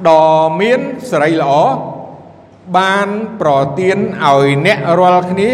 [0.09, 0.25] ដ៏
[0.59, 1.53] មានសេរីល្អ
[2.77, 3.07] បាន
[3.41, 5.49] ប្រទានឲ្យអ្នករាល់គ្នា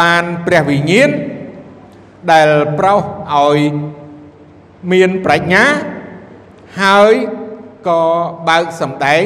[0.00, 1.10] បានព្រះវិញ្ញាណ
[2.32, 3.02] ដែលប្រោស
[3.34, 3.58] ឲ្យ
[4.92, 5.64] មានប្រាជ្ញា
[6.80, 7.12] ហើយ
[7.88, 8.02] ក៏
[8.48, 9.24] បើកសម្ដែង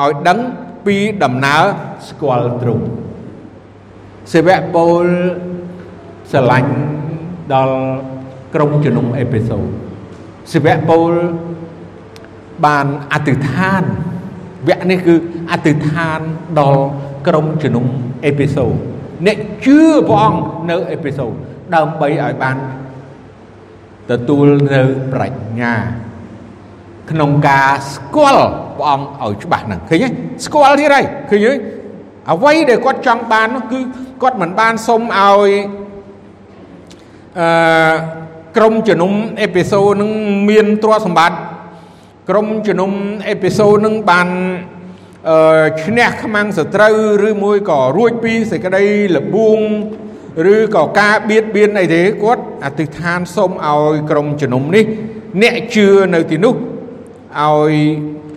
[0.00, 0.38] ឲ្យដឹង
[0.86, 1.64] ពីដំណើរ
[2.08, 2.86] ស្គាល់ទ្រង់
[4.32, 5.06] សេវៈបូល
[6.30, 6.72] ស្រឡាញ់
[7.54, 7.76] ដល់
[8.54, 9.58] ក្រុមជំនុំអេពីសូ
[10.52, 11.12] សេវៈបូល
[12.66, 13.82] បានអធិដ្ឋាន
[14.68, 15.14] វគ្គនេះគឺ
[15.50, 16.20] អធិដ្ឋាន
[16.60, 16.82] ដល់
[17.26, 17.84] ក្រុមជំនុំ
[18.26, 18.66] អេពីសូ
[19.26, 20.40] អ្នកជឿព្រះអង្គ
[20.70, 21.26] នៅអេពីសូ
[21.74, 22.56] ដើម្បីឲ្យបាន
[24.10, 25.74] ទទួលនៅប្រាជ្ញា
[27.10, 28.46] ក្នុងការស្គាល់
[28.78, 30.08] ព្រះអង្គឲ្យច្បាស់ហ្នឹងឃើញទេ
[30.44, 31.52] ស្គាល់ទៀតហើយឃើញទេ
[32.32, 33.80] អ្វីដែលគាត់ចង់បាននោះគឺ
[34.22, 35.50] គាត់មិនបានសុំឲ្យ
[37.38, 37.92] អឺ
[38.56, 40.10] ក្រុមជំនុំអេពីសូតនឹង
[40.48, 41.38] មានទ្រព្យសម្បត្តិ
[42.28, 42.90] ក្រុមជំនុំ
[43.28, 44.28] អេពីសូតនឹងបាន
[45.28, 46.94] អឺឈ្នះខ្មាំងសត្រូវ
[47.28, 48.84] ឬមួយក៏រួចពីសេចក្តី
[49.16, 49.60] លបួង
[50.54, 54.84] ឬក៏ការបៀតបៀនអីទេគាត់អធិដ្ឋានសូមឲ្យក្រុមជំនុំនេះ
[55.42, 56.54] អ្នកជឿនៅទីនោះ
[57.38, 57.72] ឲ្យ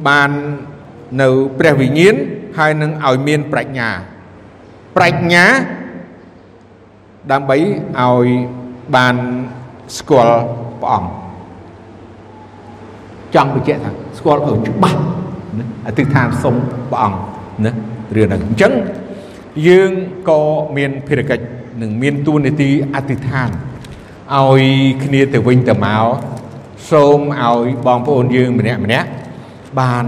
[0.08, 0.32] បាន
[1.22, 1.30] នៅ
[1.60, 2.16] ព្រះវិញ្ញាណ
[2.58, 3.90] ហើយនឹងឲ្យមានប្រាជ្ញា
[4.96, 5.46] ប្រាជ្ញា
[7.32, 7.58] ដើម្បី
[8.00, 8.28] ឲ្យ
[8.96, 9.16] បាន
[9.98, 10.38] ស្គាល់
[10.82, 11.10] ព្រះអង្គ
[13.36, 15.00] ចង់បញ្ជាក់ថាស្គាល់ឲ្យច្បាស់
[15.58, 16.56] ណាអធិដ្ឋានសុំ
[16.92, 17.20] ព្រះអង្គ
[17.66, 17.72] ណា
[18.16, 18.74] រឿងហ្នឹងអញ្ចឹង
[19.68, 19.92] យើង
[20.30, 20.42] ក៏
[20.78, 21.44] មានភារកិច្ច
[21.82, 23.50] នឹងមានទួនាទីអធិដ្ឋាន
[24.36, 24.62] ឲ្យ
[25.04, 26.06] គ្នាទៅវិញទៅមក
[26.92, 29.10] សូមឲ្យបងប្អូនយើងម្នាក់ម្នាក់
[29.80, 30.06] បាន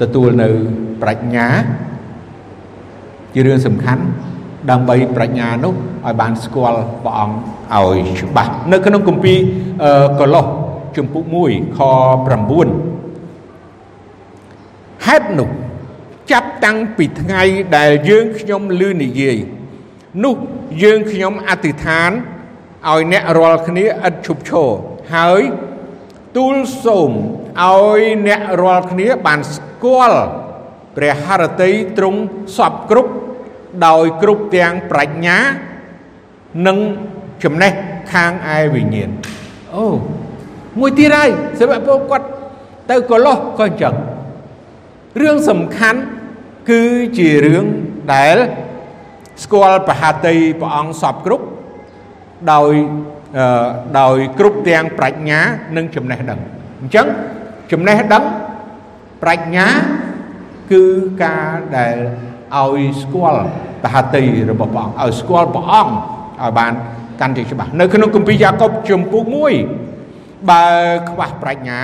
[0.00, 0.48] ទទួលនៅ
[1.02, 1.46] ប្រាជ្ញា
[3.34, 4.02] ជារឿងសំខាន់
[4.70, 7.34] ដើម្បីប្រាជ្ញានោះឲ្យបានស្គាល់ព្រះអង្គ
[7.74, 9.38] ឲ្យច្បាស់នៅក្នុងគម្ពីរ
[10.20, 10.46] កូឡូស
[10.96, 11.80] ជំពូក1ខ
[13.02, 15.48] 9ហេតុនោះ
[16.32, 17.42] ចាប់តាំងពីថ្ងៃ
[17.76, 19.36] ដែលយើងខ្ញុំលឺនិយាយ
[20.24, 20.36] នោះ
[20.82, 22.10] យើងខ្ញុំអធិដ្ឋាន
[22.88, 24.68] ឲ្យអ្នករាល់គ្នាឥតឈប់ឈរ
[25.14, 25.42] ហើយ
[26.36, 27.10] ទូលសូម
[27.62, 30.20] ឲ្យអ្នករាល់គ្នាបានស្គាល់
[30.96, 32.20] ព្រះハរតីទ្រង់
[32.56, 33.12] សពគ្រប់
[33.86, 35.38] ដោយគ្រប់ទាំងប្រាជ្ញា
[36.66, 36.78] និង
[37.44, 37.72] ចំណេះ
[38.12, 39.10] ខាងឯវិញ្ញាណ
[39.74, 39.84] អូ
[40.80, 41.28] មួយទៀតហើយ
[41.58, 42.26] សម្រាប់ពួកគាត់
[42.90, 43.94] ទៅកលោះក៏អញ្ចឹង
[45.20, 46.00] រឿងសំខាន់
[46.70, 46.82] គឺ
[47.18, 47.64] ជារឿង
[48.14, 48.36] ដែល
[49.42, 51.44] ស្គាល់ប្រហាតីព្រះអង្គសពគ្រប់
[52.52, 52.72] ដោយ
[54.00, 55.40] ដោយគ្រប់ទាំងប្រាជ្ញា
[55.76, 56.40] និងចំណេះដឹង
[56.80, 57.06] អញ្ចឹង
[57.72, 58.24] ចំណេះដឹង
[59.22, 59.66] ប្រាជ្ញា
[60.72, 60.84] គឺ
[61.24, 61.96] ការដែល
[62.56, 63.42] ឲ្យស្គាល់
[63.84, 66.72] តហតីរបស់ព្រះអង្គឲ្យស្គាល់ព្រះអង្គឲ្យបាន
[67.20, 69.24] កាន់តែច្បាស់នៅក្នុងគម្ពីរយ៉ាកុបជំពូក
[69.86, 70.64] 1បើ
[71.10, 71.78] ខ្វះប្រាជ្ញា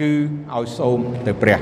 [0.00, 0.10] គឺ
[0.54, 1.60] ឲ្យសូមទៅព្រះ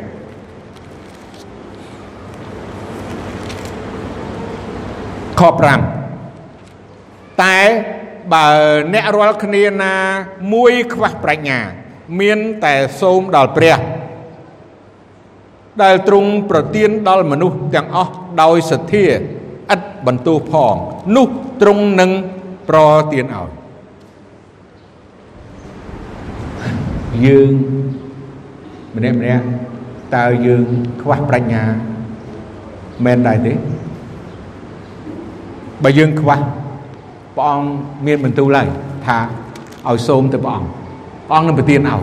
[5.41, 5.43] ខ
[6.23, 7.59] 5តែ
[8.33, 8.47] បើ
[8.95, 9.95] អ្នករាល់គ្នាណា
[10.53, 11.59] មួយខ្វះប្រាជ្ញា
[12.21, 13.79] មានតែសូមដល់ព្រះ
[15.83, 18.13] ដែលទ្រង់ប្រទានដល់មនុស្សទាំងអស់
[18.43, 19.05] ដោយសទ្ធា
[19.75, 20.75] ឥតបន្ទោសផង
[21.17, 21.29] នោះ
[21.61, 22.11] ទ្រង់នឹង
[22.69, 22.79] ប្រ
[23.13, 23.51] ទានឲ្យ
[27.27, 27.53] យើង
[28.97, 29.45] ម្នាក់ម្នាក់
[30.17, 30.67] តើយើង
[31.03, 31.63] ខ្វះប្រាជ្ញា
[33.05, 33.53] មែនដែរទេ
[35.83, 36.39] បើយើងខ្វះ
[37.37, 37.67] ព្រះអង្គ
[38.07, 38.69] មានបន្ទូលហើយ
[39.07, 39.19] ថា
[39.89, 40.69] ឲ្យសូមទៅព្រះអង្គ
[41.29, 42.01] ព្រះអង្គនឹងប្រទានឲ្យ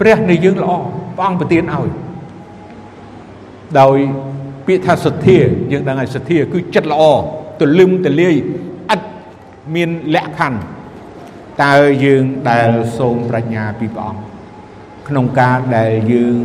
[0.00, 0.72] ព្រះនៃយើងល្អ
[1.16, 1.88] ព្រះអង្គប្រទានឲ្យ
[3.80, 3.96] ដោយ
[4.66, 5.38] ពាក្យថាសទ្ធា
[5.72, 7.02] យើងដឹងហើយសទ្ធាគឺចិត្តល្អ
[7.60, 8.34] ទលឹមទលាយ
[8.94, 9.00] ឥត
[9.74, 10.58] មានលក្ខខណ្ឌ
[11.62, 11.74] តើ
[12.04, 14.22] យើងដែលសូមប្រាជ្ញាពីព្រះអង្គ
[15.08, 16.36] ក្នុងការដែលយើង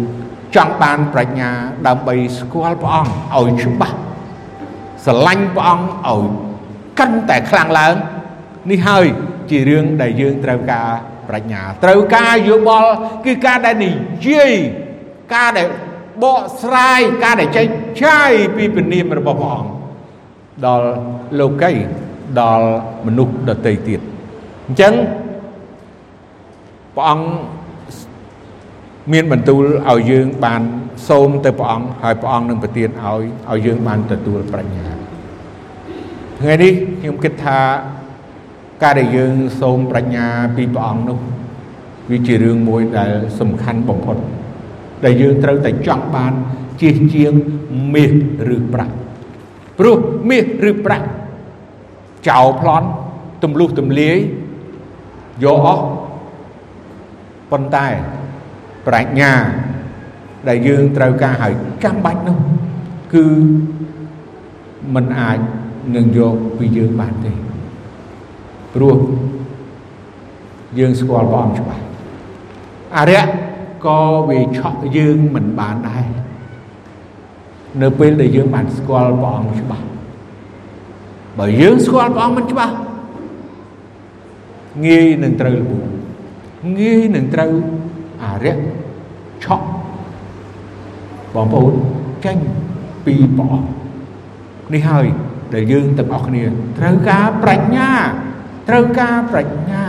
[0.55, 1.49] ចង់បានប្រាជ្ញា
[1.87, 3.97] ដើម្បីស្គាល់ព្រះអង្គឲ្យច្បាស់
[5.05, 6.48] ស្រឡាញ់ព្រះអង្គឲ្យ
[6.99, 7.95] កាន់តែខ្លាំងឡើង
[8.71, 9.05] នេះហើយ
[9.49, 10.89] ជារឿងដែលយើងត្រូវការ
[11.29, 12.91] ប្រាជ្ញាត្រូវការយោបល់
[13.25, 13.91] គឺការដែលនិ
[14.27, 14.51] យាយ
[15.35, 15.67] ការដែល
[16.23, 17.67] បកស្រាយការដែលចែក
[18.03, 19.71] ចាយពីពនាមរបស់ព្រះអង្គ
[20.65, 20.87] ដល់
[21.39, 21.73] លោកី
[22.39, 22.69] ដល់
[23.05, 23.99] មនុស្សដទៃទៀត
[24.67, 24.93] អញ្ចឹង
[26.95, 27.25] ព្រះអង្គ
[29.13, 30.61] មានបន្ទូលឲ្យយើងបាន
[31.09, 34.88] សូមទៅព្រះអង្គហើយព្រះអង្គនឹងប្រទានឲ្យឲ្យយើងបានទទួលប្រាជ្ញា
[36.41, 37.59] ថ្ងៃនេះខ្ញុំគិតថា
[38.83, 40.25] ការដែលយើងសូមប្រាជ្ញា
[40.55, 41.17] ពីព្រះអង្គនោះ
[42.11, 44.17] វាជារឿងមួយដែលសំខាន់បំផុត
[45.03, 46.33] ដែលយើងត្រូវតែចង់បាន
[46.81, 47.33] ជាជាង
[47.93, 48.11] មាស
[48.55, 48.93] ឬប្រាក់
[49.79, 49.97] ព្រោះ
[50.29, 51.07] មាសឬប្រាក់
[52.29, 52.87] ចោលប្លន់
[53.43, 54.17] ទម្លុះទម្លាយ
[55.43, 55.85] យកអស់
[57.51, 57.87] ប៉ុន្តែ
[58.87, 59.31] ប្រាជ្ញា
[60.47, 62.37] ដែលយើងត្រូវការឲ្យចាំបាច់នោះ
[63.13, 63.25] គឺ
[64.95, 65.39] มันអាច
[65.95, 67.31] នឹងយកពីយើងបានទេ
[68.73, 68.97] ព្រោះ
[70.77, 71.83] យើងស្គាល់ព្រះអង្គច្បាស់
[72.97, 73.27] អរិយ
[73.85, 73.99] ក៏
[74.29, 76.05] វាឆក់យើងមិនបានដែរ
[77.81, 79.85] នៅពេលដែលយើងបានស្គាល់ព្រះអង្គច្បាស់
[81.39, 82.73] បើយើងស្គាល់ព្រះអង្គមិនច្បាស់
[84.85, 85.87] ងាយនឹងត្រូវលួង
[86.79, 87.51] ងាយនឹងត្រូវ
[88.23, 88.57] អរិយ
[89.43, 89.65] ឆក់
[91.33, 91.73] បងប្អូន
[92.25, 92.37] ចេញ
[93.05, 93.69] ពីព្រះអង្គ
[94.73, 95.07] នេះហើយ
[95.53, 96.43] ដែលយើងទាំងអស់គ្នា
[96.79, 97.89] ត្រូវការប្រាជ្ញា
[98.69, 99.85] ត្រូវការប្រាជ្ញា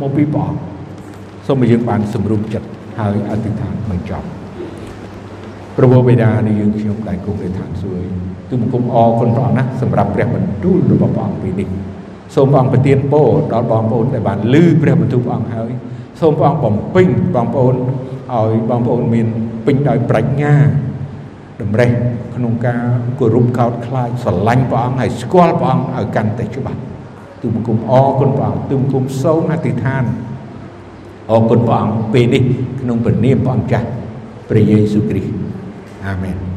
[0.00, 0.60] មកពីព្រះអង្គ
[1.46, 4.26] សូមឲ្យយើងបានសម្រុំចិត្តហើយអធិដ្ឋានបញ្ចប់
[5.76, 8.10] ព្រះបិតានៃយើងខ្ញុំដែលគង់នៅឋានសួគ៌
[8.50, 11.68] ទូបង្គំអរគុណព្រះអង្គណាសម្រាប់ព្រះបន្ទូលរបស់ព្រះអង្គពេលនេះ
[12.34, 15.70] សូមព្រះអង្គប្រទានពរដល់បងប្អូនដែលបានឮព្រះបន្ទូលព្រះអង្គហើយ
[16.20, 17.74] សូមព្រះអង្គបំពេញបងប្អូន
[18.34, 19.26] ឲ្យបងប្អូនមាន
[19.66, 20.54] ពេញដោយប្រាជ្ញា
[21.62, 21.90] តម្រេះ
[22.34, 22.84] ក្នុងការ
[23.18, 26.80] គោរពកោតខ្លាចស្រឡាញ់ព្រះអង្គហើយស្គាល់ព្រះអង្គឲ្យកាន់តែច្បាស់
[27.42, 30.04] ទូបង្គំអរគុណព្រះអង្គទូបង្គំសូមអធិដ្ឋាន
[31.30, 32.42] អរគុណព្រះអង្គពេលនេះ
[32.80, 33.86] ក្នុងព្រះនាមព្រះអង្គចាស់
[34.48, 35.32] ព្រះយេស៊ូវគ្រីស្ទ
[36.06, 36.51] អាមែន